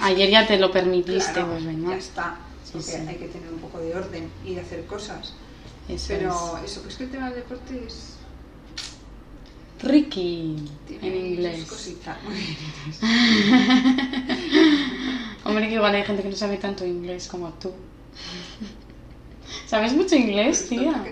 [0.00, 1.90] Ayer ya te lo permitiste, Claro, pues venga.
[1.90, 2.38] ya está.
[2.64, 2.96] Sí, Porque sí.
[3.08, 5.34] hay que tener un poco de orden y de hacer cosas.
[5.94, 7.94] Eso Pero eso, pues que el tema del deporte es.
[7.94, 8.16] es.
[9.82, 11.64] Ricky, tiene en inglés.
[11.64, 12.18] cositas.
[15.44, 17.72] Hombre, que igual hay gente que no sabe tanto inglés como tú.
[19.66, 21.02] ¿Sabes mucho inglés, tía?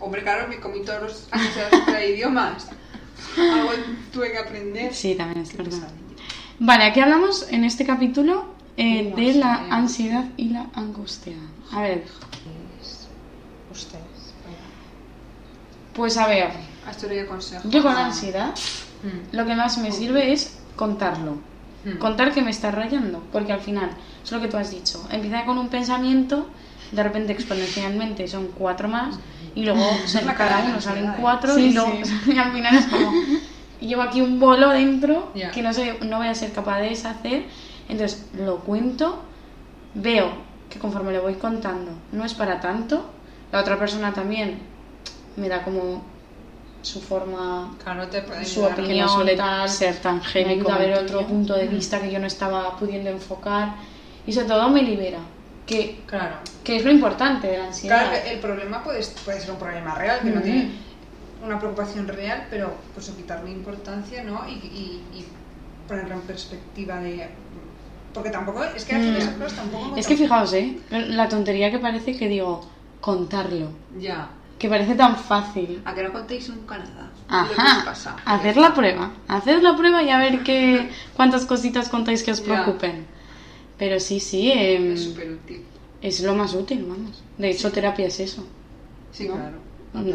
[0.00, 1.54] Hombre, claro, me comí todos los años
[1.86, 2.68] de idiomas.
[3.38, 3.70] Algo
[4.12, 4.94] tuve que aprender.
[4.94, 5.88] Sí, también es verdad.
[6.58, 8.46] Vale, aquí hablamos en este capítulo
[8.76, 11.36] eh, de la ansiedad y la angustia.
[11.72, 12.04] A ver,
[13.76, 14.02] Ustedes.
[15.94, 16.50] pues a ver,
[17.08, 17.68] le consejo.
[17.68, 18.54] yo con la ansiedad
[19.02, 19.36] Mm.
[19.36, 21.36] lo que más me sirve es contarlo.
[21.84, 21.98] Mm.
[21.98, 23.90] Contar que me está rayando, porque al final,
[24.24, 26.48] es lo que tú has dicho, empieza con un pensamiento,
[26.92, 29.18] de repente exponencialmente son cuatro más,
[29.54, 29.84] y luego
[30.36, 32.14] cada uno salen cuatro, Sí, y luego sí.
[32.34, 33.12] y al final es como,
[33.80, 35.50] llevo aquí un bolo dentro Ya.
[35.50, 37.44] que no, sé, no voy a ser capaz de deshacer,
[37.88, 39.22] entonces lo cuento,
[39.94, 40.30] veo
[40.70, 43.08] que conforme lo voy contando no es para tanto,
[43.56, 44.58] la otra persona también
[45.36, 46.02] me da como
[46.82, 50.58] su forma Claro, no te su opinión Que no suele tal, ser tan me heavy
[50.60, 51.26] como ver otro tuyo.
[51.28, 53.74] punto de vista que yo no estaba pudiendo enfocar
[54.26, 55.20] y sobre todo me libera,
[55.66, 56.36] que, Claro.
[56.62, 58.10] que es lo importante de la ansiedad.
[58.10, 60.42] Claro, el problema puede, puede ser un problema real, que no Ujú.
[60.44, 60.68] tiene
[61.42, 64.46] una preocupación real, pero pues quitarle importancia, ¿no?
[64.46, 65.26] Y, y- y
[65.88, 67.26] ponerlo en perspectiva de...
[68.12, 69.16] Porque tampoco, es que hacer Mm.
[69.16, 69.96] esas cosas tampoco...
[69.96, 70.78] Es que fijaos, ¿eh?
[70.90, 72.75] La tontería que parece que digo,
[73.10, 73.68] contarlo,
[74.00, 74.28] Ya.
[74.58, 75.80] que parece tan fácil.
[75.84, 77.12] A que no contéis nunca nada.
[77.28, 78.16] Ajá, pasa.
[78.24, 82.40] hacer la prueba, hacer la prueba y a ver qué, cuántas cositas contáis que os
[82.44, 82.46] Ya.
[82.64, 83.06] preocupen.
[83.78, 85.62] Pero sí, sí, em, Es súper útil.
[86.02, 87.22] es lo más útil, vamos.
[87.38, 88.44] De hecho, terapia es eso.
[89.12, 89.34] Sí, ¿no?
[89.34, 89.58] claro.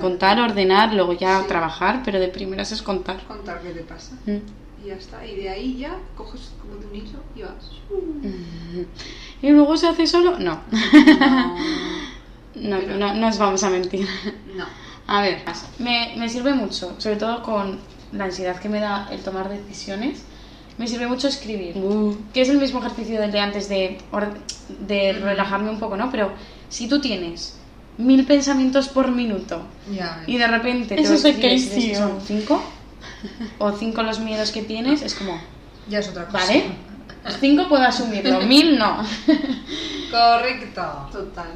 [0.01, 1.47] Contar, ordenar, luego ya Sí.
[1.47, 3.23] trabajar, pero de primeras es contar.
[3.25, 4.13] Contar qué te pasa.
[4.25, 4.83] Mm.
[4.83, 5.25] Y ya está.
[5.25, 7.65] Y de ahí ya coges como de un hilo y vas.
[9.41, 10.37] ¿Y luego se hace solo?
[10.39, 10.59] No.
[10.71, 11.55] No.
[12.55, 14.07] No, Pero- no, no os vamos a mentir.
[14.55, 14.65] no.
[15.07, 15.41] A ver,
[15.79, 17.79] me, me sirve mucho, sobre todo con
[18.13, 20.23] la ansiedad que me da el tomar decisiones,
[20.77, 21.75] me sirve mucho escribir,
[22.33, 24.33] que es el mismo ejercicio del de antes de, or-
[24.87, 26.09] de relajarme un poco, ¿no?
[26.11, 26.31] Pero
[26.69, 27.57] si tú tienes
[27.97, 30.23] mil pensamientos por minuto Ya.
[30.27, 32.63] y de repente Eso es te decides Casey, que son cinco,
[33.59, 35.39] o cinco los miedos que tienes, es como,
[35.89, 36.37] Ya es otra cosa.
[36.37, 36.63] ¿vale?
[37.39, 39.03] Cinco puedo asumirlo, mil no.
[40.11, 40.81] Correcto.
[41.11, 41.51] Total.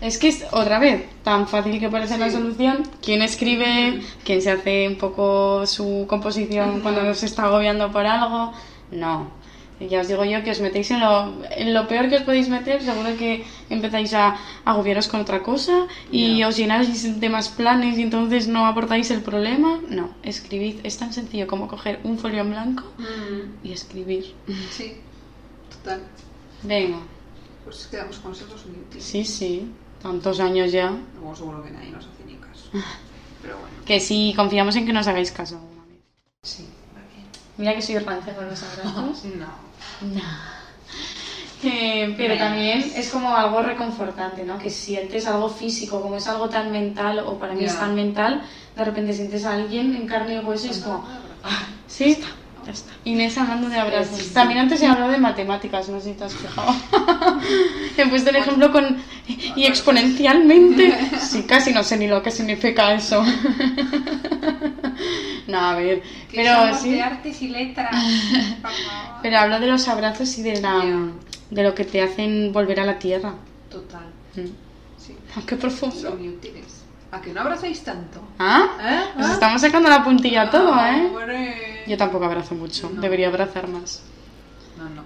[0.00, 2.36] Es que es otra vez tan fácil que parece la Sí.
[2.36, 2.88] solución.
[3.02, 4.00] ¿Quién escribe?
[4.24, 8.52] ¿Quién se hace un poco su composición cuando se está agobiando por algo?
[8.92, 9.36] No.
[9.80, 12.48] Ya os digo yo que os metéis en lo, en lo peor que os podéis
[12.48, 17.96] meter, seguro que empezáis a agobiaros con otra cosa y os llenáis de más planes
[17.96, 19.78] y entonces no abordáis el problema.
[19.88, 20.76] No, escribid.
[20.82, 24.32] Es tan sencillo como coger un folio en blanco Mm, y escribir.
[24.70, 24.94] sí.
[25.70, 26.00] Total.
[26.64, 26.98] Venga.
[27.64, 29.04] Pues quedamos consejos muy útiles.
[29.04, 29.66] Sí, sí.
[30.02, 30.92] Tantos años ya.
[31.14, 32.70] Luego seguro que nadie nos hace ni caso.
[33.42, 33.74] Pero bueno.
[33.84, 36.00] Que sí, confiamos en que nos hagáis caso alguna vez.
[36.42, 37.26] Sí, va bien.
[37.56, 39.24] Mira que soy rancia con los abrazos.
[40.00, 40.14] No.
[40.14, 40.22] no.
[41.64, 44.58] Eh, pero también es como algo reconfortante, ¿no?
[44.58, 48.42] Que sientes algo físico, como es algo tan mental, o para mí es tan mental,
[48.76, 51.04] de repente sientes a alguien en carne y hueso y es como,
[51.42, 52.22] ah, sí,
[52.68, 52.92] Ya está.
[53.04, 54.18] Inés hablando de abrazos.
[54.18, 54.34] Sí.
[54.34, 56.68] También antes he hablado de matemáticas, no sé si te has fijado.
[57.96, 58.98] he puesto el ejemplo con.
[59.56, 60.98] Y exponencialmente.
[61.18, 63.24] Sí, casi no sé ni lo que significa eso.
[65.46, 66.02] no, a ver.
[66.30, 66.90] Pero sí.
[66.90, 67.90] de artes y letras.
[69.22, 71.08] Pero hablo de los abrazos y de la.
[71.48, 73.32] De lo que te hacen volver a la tierra.
[73.70, 74.04] Total.
[74.36, 74.50] Mm.
[74.98, 75.16] Sí.
[75.46, 75.96] Qué profundo.
[75.96, 76.77] Son útiles.
[77.10, 78.20] ¿A que no abrazáis tanto?
[78.38, 78.68] ¿Ah?
[78.80, 79.18] ¿Eh?
[79.18, 79.32] Nos ¿Ah?
[79.32, 81.06] estamos sacando la puntilla todo, Ah, ¿eh?
[81.06, 81.84] hombre.
[81.86, 82.90] Yo tampoco abrazo mucho.
[82.94, 83.00] No.
[83.00, 84.02] Debería abrazar más.
[84.76, 85.02] No, no.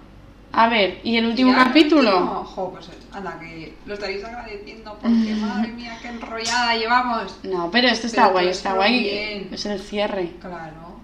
[0.54, 2.10] A ver, ¿y el último ¿Y ya el capítulo?
[2.18, 2.44] último?
[2.44, 7.38] Jo, pues anda, que lo estaréis agradeciendo porque madre mía, qué enrollada llevamos.
[7.44, 9.00] No, pero este está Pero guay, todo está guay.
[9.00, 9.48] bien.
[9.52, 10.32] Es el cierre.
[10.40, 10.96] Claro.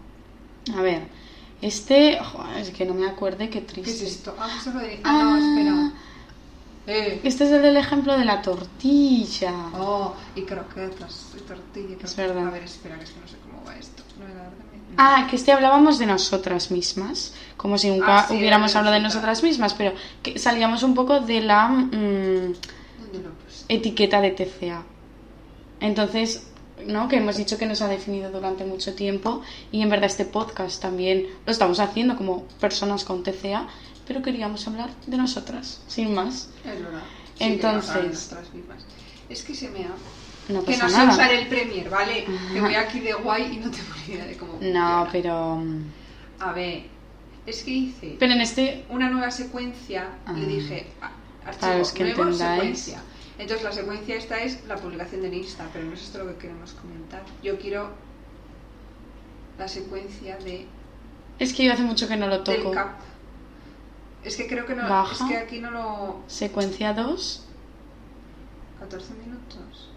[0.76, 1.02] A ver,
[1.62, 2.18] este.
[2.22, 4.04] joder, es que no me acuerde, qué ¿Qué es triste.
[4.04, 4.36] esto?
[4.38, 5.00] Ah, eso lo de.
[5.04, 5.92] Ah, no, espera.
[6.88, 7.20] Eh.
[7.22, 9.52] Este es el del ejemplo de la tortilla.
[9.78, 11.96] Oh, y croquetas, y tortilla.
[12.02, 12.16] Es croquetas.
[12.16, 12.46] verdad.
[12.48, 14.02] A ver, espera, que es que no sé cómo va esto.
[14.18, 14.48] No la verdad
[14.96, 19.02] Ah, que este hablábamos de nosotras mismas, como si nunca Ah, sí, hubiéramos hablado de
[19.02, 19.42] nosotras.
[19.42, 22.54] mismas, pero que salíamos un poco de la mm,
[23.68, 24.82] etiqueta de TCA.
[25.80, 26.48] Entonces,
[26.86, 27.06] ¿no?
[27.08, 30.80] Que hemos dicho que nos ha definido durante mucho tiempo y en verdad este podcast
[30.80, 33.68] también lo estamos haciendo como personas con TCA,
[34.08, 36.48] pero queríamos hablar de nosotras, sin más.
[36.64, 37.02] Es verdad.
[37.38, 38.84] Entonces- nuestras mismas.
[39.28, 39.90] Es que se me ha.
[40.48, 41.12] No que no sé nada.
[41.12, 42.24] usar el Premier, ¿vale?
[42.54, 44.52] Que voy aquí de guay y no tengo ni idea de cómo.
[44.54, 45.08] No, funciona.
[45.12, 45.56] pero...
[45.56, 45.82] mm,
[46.40, 46.84] A ver,
[47.44, 48.86] es que hice Pero en este...
[48.88, 50.32] una nueva secuencia, Ah.
[50.32, 50.86] le dije,
[51.44, 52.60] archivo, Para los que nuevo, entendáis.
[52.78, 53.02] secuencia.
[53.38, 56.38] Entonces la secuencia esta es la publicación del Insta, pero no es esto lo que
[56.38, 57.22] queremos comentar.
[57.42, 57.90] Yo quiero
[59.58, 60.66] la secuencia de
[61.38, 62.70] Es que yo hace mucho que no lo del toco.
[62.72, 62.98] cap.
[64.28, 65.24] Es que creo que no, Baja.
[65.24, 66.20] es que aquí no lo...
[66.26, 67.44] Secuencia 2.
[68.80, 69.90] 14 minutos.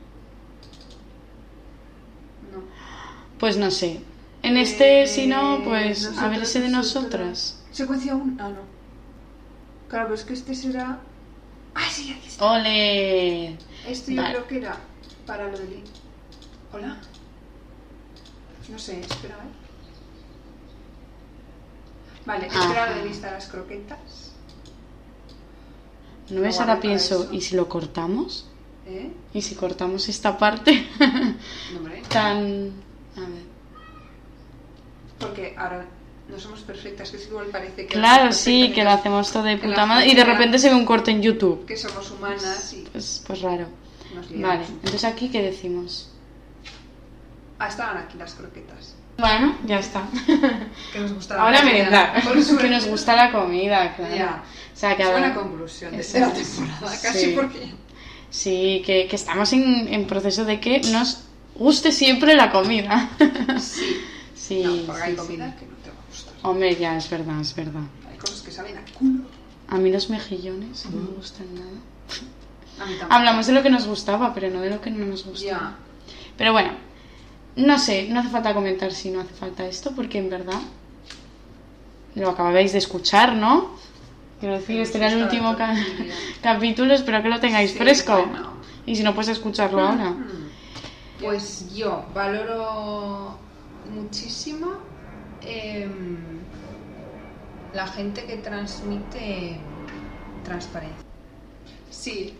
[2.51, 2.63] No.
[3.39, 4.01] Pues no sé.
[4.41, 7.21] En este, Eh, si no, pues a ver ese de nosotras.
[7.21, 7.63] nosotras.
[7.71, 8.38] Secuencia 1.
[8.39, 8.59] Ah, no.
[9.89, 10.99] Claro, pero es que este será.
[11.75, 12.15] ¡Ah, sí!
[12.17, 12.51] Aquí está.
[12.53, 13.57] ¡Ole!
[13.88, 14.34] Esto yo Vale.
[14.36, 14.77] creo que era
[15.27, 15.84] para lo del.
[16.73, 16.97] Hola.
[18.69, 19.61] No sé, espera, ¿eh?
[22.26, 22.93] Vale, lo Ajá.
[22.93, 24.32] de lista las croquetas.
[26.30, 26.59] ¿No ves?
[26.59, 27.34] Ahora pienso, eso.
[27.34, 28.47] ¿y si lo cortamos?
[28.88, 29.11] ¿Eh?
[29.34, 32.72] ¿Y si cortamos esta parte No, tan...
[33.15, 33.43] A ver.
[35.19, 35.86] Porque ahora
[36.30, 37.93] no somos perfectas, que es igual parece que.
[37.93, 40.86] Claro, sí, que lo hacemos todo de puta madre y de repente se ve un
[40.86, 41.65] corte en YouTube.
[41.65, 43.67] Que somos humanas y Pues, pues raro.
[44.15, 44.39] nos.
[44.41, 46.09] Vale, entonces aquí, ¿qué decimos?
[47.59, 48.95] Ah, estaban aquí las croquetas.
[49.22, 50.03] Bueno, ya está.
[50.91, 51.32] Que nos.
[51.32, 51.74] Ahora la comida.
[51.74, 52.22] merendar.
[52.59, 54.15] Que nos gusta la comida, claro.
[54.15, 54.43] Ya.
[54.74, 57.07] O sea, que Es buena ahora- conclusión de la temporada, Sí.
[57.07, 57.74] casi porque.
[58.30, 61.24] Sí, que, que estamos en, en proceso de que nos
[61.55, 63.09] guste siempre la comida.
[63.59, 63.97] Sí.
[64.34, 65.59] Sí, no, porque hay sí, comida sí.
[65.59, 66.34] que no te va a gustar.
[66.41, 67.82] Hombre, ya, es verdad, es verdad.
[68.11, 69.24] Hay cosas que saben a culo.
[69.67, 71.67] A mí los mejillones no me gustan nada.
[72.82, 72.95] A mí.
[73.09, 75.59] Hablamos de lo que nos gustaba, pero no de lo que no nos gustaba.
[75.59, 75.76] Ya.
[76.38, 76.72] Pero bueno,
[77.55, 80.59] no sé, no hace falta comentar si no hace falta esto, porque en verdad
[82.15, 83.71] lo acabáis de escuchar, ¿no?
[84.39, 85.75] Quiero decir, este era el último ca-
[86.41, 88.25] capítulo, espero que lo tengáis Sí, fresco.
[88.27, 88.51] bueno.
[88.85, 90.09] Y si no, puedes escucharlo ahora.
[90.11, 90.49] Mm.
[91.21, 93.37] Pues yo valoro
[93.85, 94.67] muchísimo
[95.41, 96.39] em,
[97.73, 99.59] la gente que transmite
[100.43, 100.97] transparencia.
[101.91, 102.33] Sí,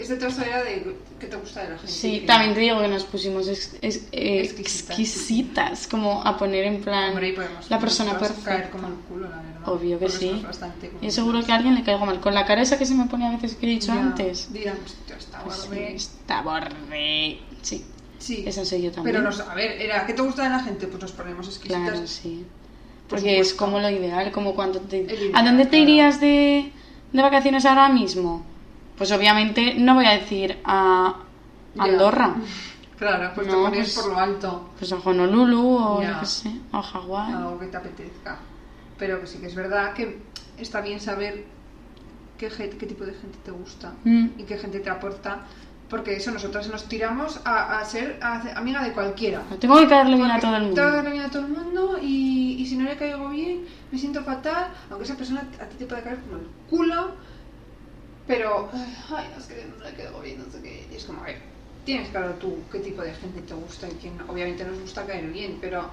[0.00, 1.92] es de trasera de que te gusta de la gente.
[1.92, 4.98] Sí, también te digo que nos pusimos ex- ex- eh, Exquisitas.
[4.98, 7.34] exquisitas, como a poner en plan Hombre,
[7.68, 8.70] la persona perfecta.
[8.70, 9.68] como el culo, la verdad.
[9.68, 10.28] Obvio que sí.
[10.28, 12.18] somos bastante Y seguro que a alguien le caigo mal.
[12.20, 14.52] Con la cara esa que se me pone a veces que he dicho Ya, antes.
[14.52, 14.78] Dirán,
[15.18, 15.94] está Pues sí, borde.
[15.94, 17.38] está borde.
[17.62, 17.84] Sí,
[18.18, 19.16] Sí, esa soy yo también.
[19.16, 20.86] pero nos, a ver, era, ¿qué te gusta de la gente?
[20.86, 21.90] Pues nos ponemos exquisitas.
[21.90, 22.44] Claro, sí.
[23.08, 24.98] Por Porque es como lo ideal, como cuando te...
[24.98, 25.82] Ideal, ¿A dónde te claro.
[25.84, 26.70] irías de,
[27.12, 28.44] de vacaciones ahora mismo?
[29.00, 31.14] Pues obviamente no voy a decir a.
[31.78, 32.34] Andorra,
[32.98, 34.70] Claro, pues No, te pones pues- por lo alto.
[34.78, 37.32] pues a Honolulu o yo qué sé, o a Hawái.
[37.32, 38.36] algo que te apetezca.
[38.98, 40.20] Pero que sí que es verdad que
[40.58, 41.46] está bien saber
[42.36, 44.26] qué, gen- qué tipo de gente te gusta Mm.
[44.36, 45.44] y qué gente te aporta.
[45.88, 49.42] Porque eso, nosotras nos tiramos a, a ser a amiga de cualquiera.
[49.58, 50.96] Tengo que caerle bien a todo el Tengo que mundo.
[50.96, 54.22] darle bien a todo el mundo y, y si no le caigo bien, me siento
[54.22, 54.68] fatal.
[54.90, 57.29] Aunque esa persona a ti te puede caer como el culo.
[58.30, 60.86] Pero, ay, es que no le caigo bien, no sé qué.
[60.92, 61.38] Y es como, a ver,
[61.84, 64.24] tienes claro tú qué tipo de gente te gusta y quién no.
[64.32, 65.90] Obviamente nos gusta caer bien, pero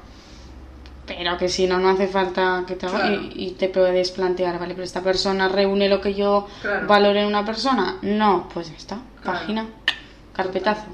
[1.08, 3.22] Pero que si no, no hace falta que te haga- Claro.
[3.24, 6.86] y, y te puedes plantear, vale, pero esta persona reúne lo que yo Claro.
[6.86, 7.98] valoro en una persona.
[8.04, 9.40] No, pues ya está, Claro.
[9.40, 9.66] página,
[10.34, 10.86] carpetazo.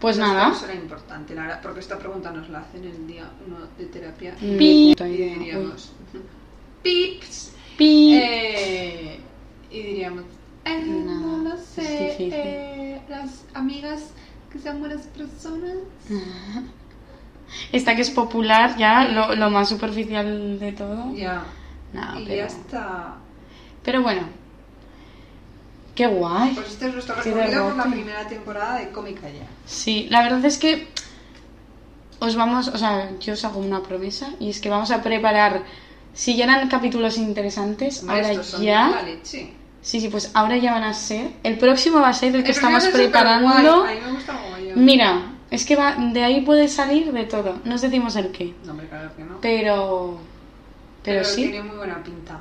[0.00, 0.48] Pues nada.
[0.48, 3.84] dos era importante, la verdad, porque esta pregunta nos la hacen el día uno de
[3.86, 4.34] terapia.
[4.40, 5.92] Ni puta Y diríamos,
[6.82, 7.52] pips.
[7.76, 8.14] Pi.
[8.14, 9.20] Eh,
[9.70, 10.24] y diríamos,
[10.64, 14.10] eh, no, No, lo sé, eh, las amigas
[14.52, 15.76] que sean buenas personas.
[17.72, 21.14] Esta que es popular, ya lo, lo más superficial de todo.
[21.14, 21.44] Ya.
[21.92, 23.16] No, y pero, ya está.
[23.82, 24.22] pero bueno.
[25.94, 26.54] Qué guay.
[26.54, 29.46] Pues este es nuestro recorrido por la primera temporada de Cómica Ya.
[29.66, 30.88] Sí, la verdad es que
[32.20, 35.64] os vamos, o sea, yo os hago una promesa y es que vamos a preparar,
[36.14, 39.52] si ya eran capítulos interesantes, ahora ya, la leche.
[39.82, 42.50] Sí, sí, pues ahora ya van a ser, el próximo va a ser el que
[42.50, 43.84] El estamos es preparando.
[43.84, 44.38] A mí me gusta.
[44.76, 48.54] Mira, es que va, de ahí puede salir de todo, no os decimos el qué,
[48.64, 49.40] No, hombre, claro que no.
[49.40, 50.18] pero,
[51.02, 51.42] pero, sí.
[51.48, 52.40] tiene muy buena pinta.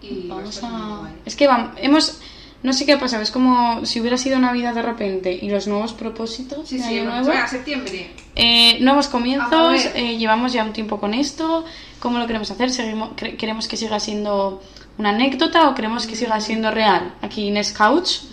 [0.00, 1.10] Y Vamos a...
[1.24, 2.20] Es que vamos, hemos...
[2.60, 5.68] No sé qué ha pasado, es como si hubiera sido Navidad de repente y los
[5.68, 7.30] nuevos propósitos Sí, de sí, año nuevo.
[7.30, 8.10] a septiembre.
[8.34, 9.92] Eh, nuevos comienzos, ver.
[9.94, 11.64] eh, llevamos ya un tiempo con esto.
[12.00, 12.70] ¿Cómo lo queremos hacer?
[12.70, 14.60] Seguimos, ¿Queremos que siga siendo
[14.98, 17.14] una anécdota o queremos que siga siendo real?
[17.22, 18.20] Aquí Inés Couch.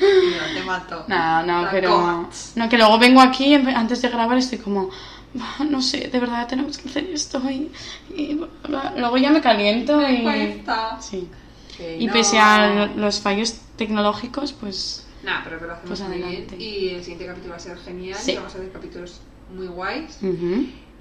[0.00, 1.04] Mira, te mato.
[1.08, 2.28] No, no, La pero.
[2.56, 4.90] No, que luego vengo aquí antes de grabar estoy como.
[5.34, 7.70] "Bah, No sé, de verdad tenemos que hacer esto y,
[8.14, 8.34] y
[8.68, 8.94] bla".
[8.96, 10.22] luego ya me caliento Me y.
[10.22, 10.98] cuesta.
[11.00, 11.28] Sí.
[11.76, 12.12] Que Y no.
[12.12, 15.06] pese a los fallos tecnológicos, pues.
[15.24, 16.56] Nah, pero que lo hacemos Pues muy adelante.
[16.56, 16.70] bien.
[16.70, 18.18] Y el siguiente capítulo va a ser genial.
[18.20, 18.32] Sí.
[18.32, 19.20] y Vamos a hacer capítulos
[19.56, 20.18] muy guays.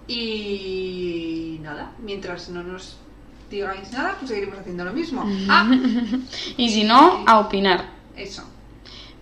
[0.07, 2.97] Y nada, mientras no nos
[3.53, 5.23] digáis nada, pues seguiremos haciendo lo mismo.
[5.49, 5.69] Ah,
[6.57, 7.89] Y si no, a opinar.
[8.15, 8.43] eso.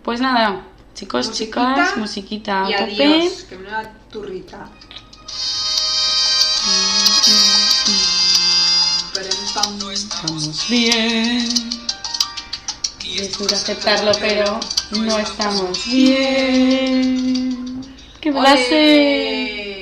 [0.03, 0.63] Pues nada,
[0.95, 3.03] chicos, Musiquita chicas, musiquita Y tope.
[3.03, 4.67] adiós, que me da turrita.
[9.53, 9.91] Pam.
[9.91, 11.45] Estamos bien.
[13.03, 14.59] Es duro aceptarlo, pero
[14.91, 17.81] no estamos bien.
[18.21, 19.80] ¡Qué frase!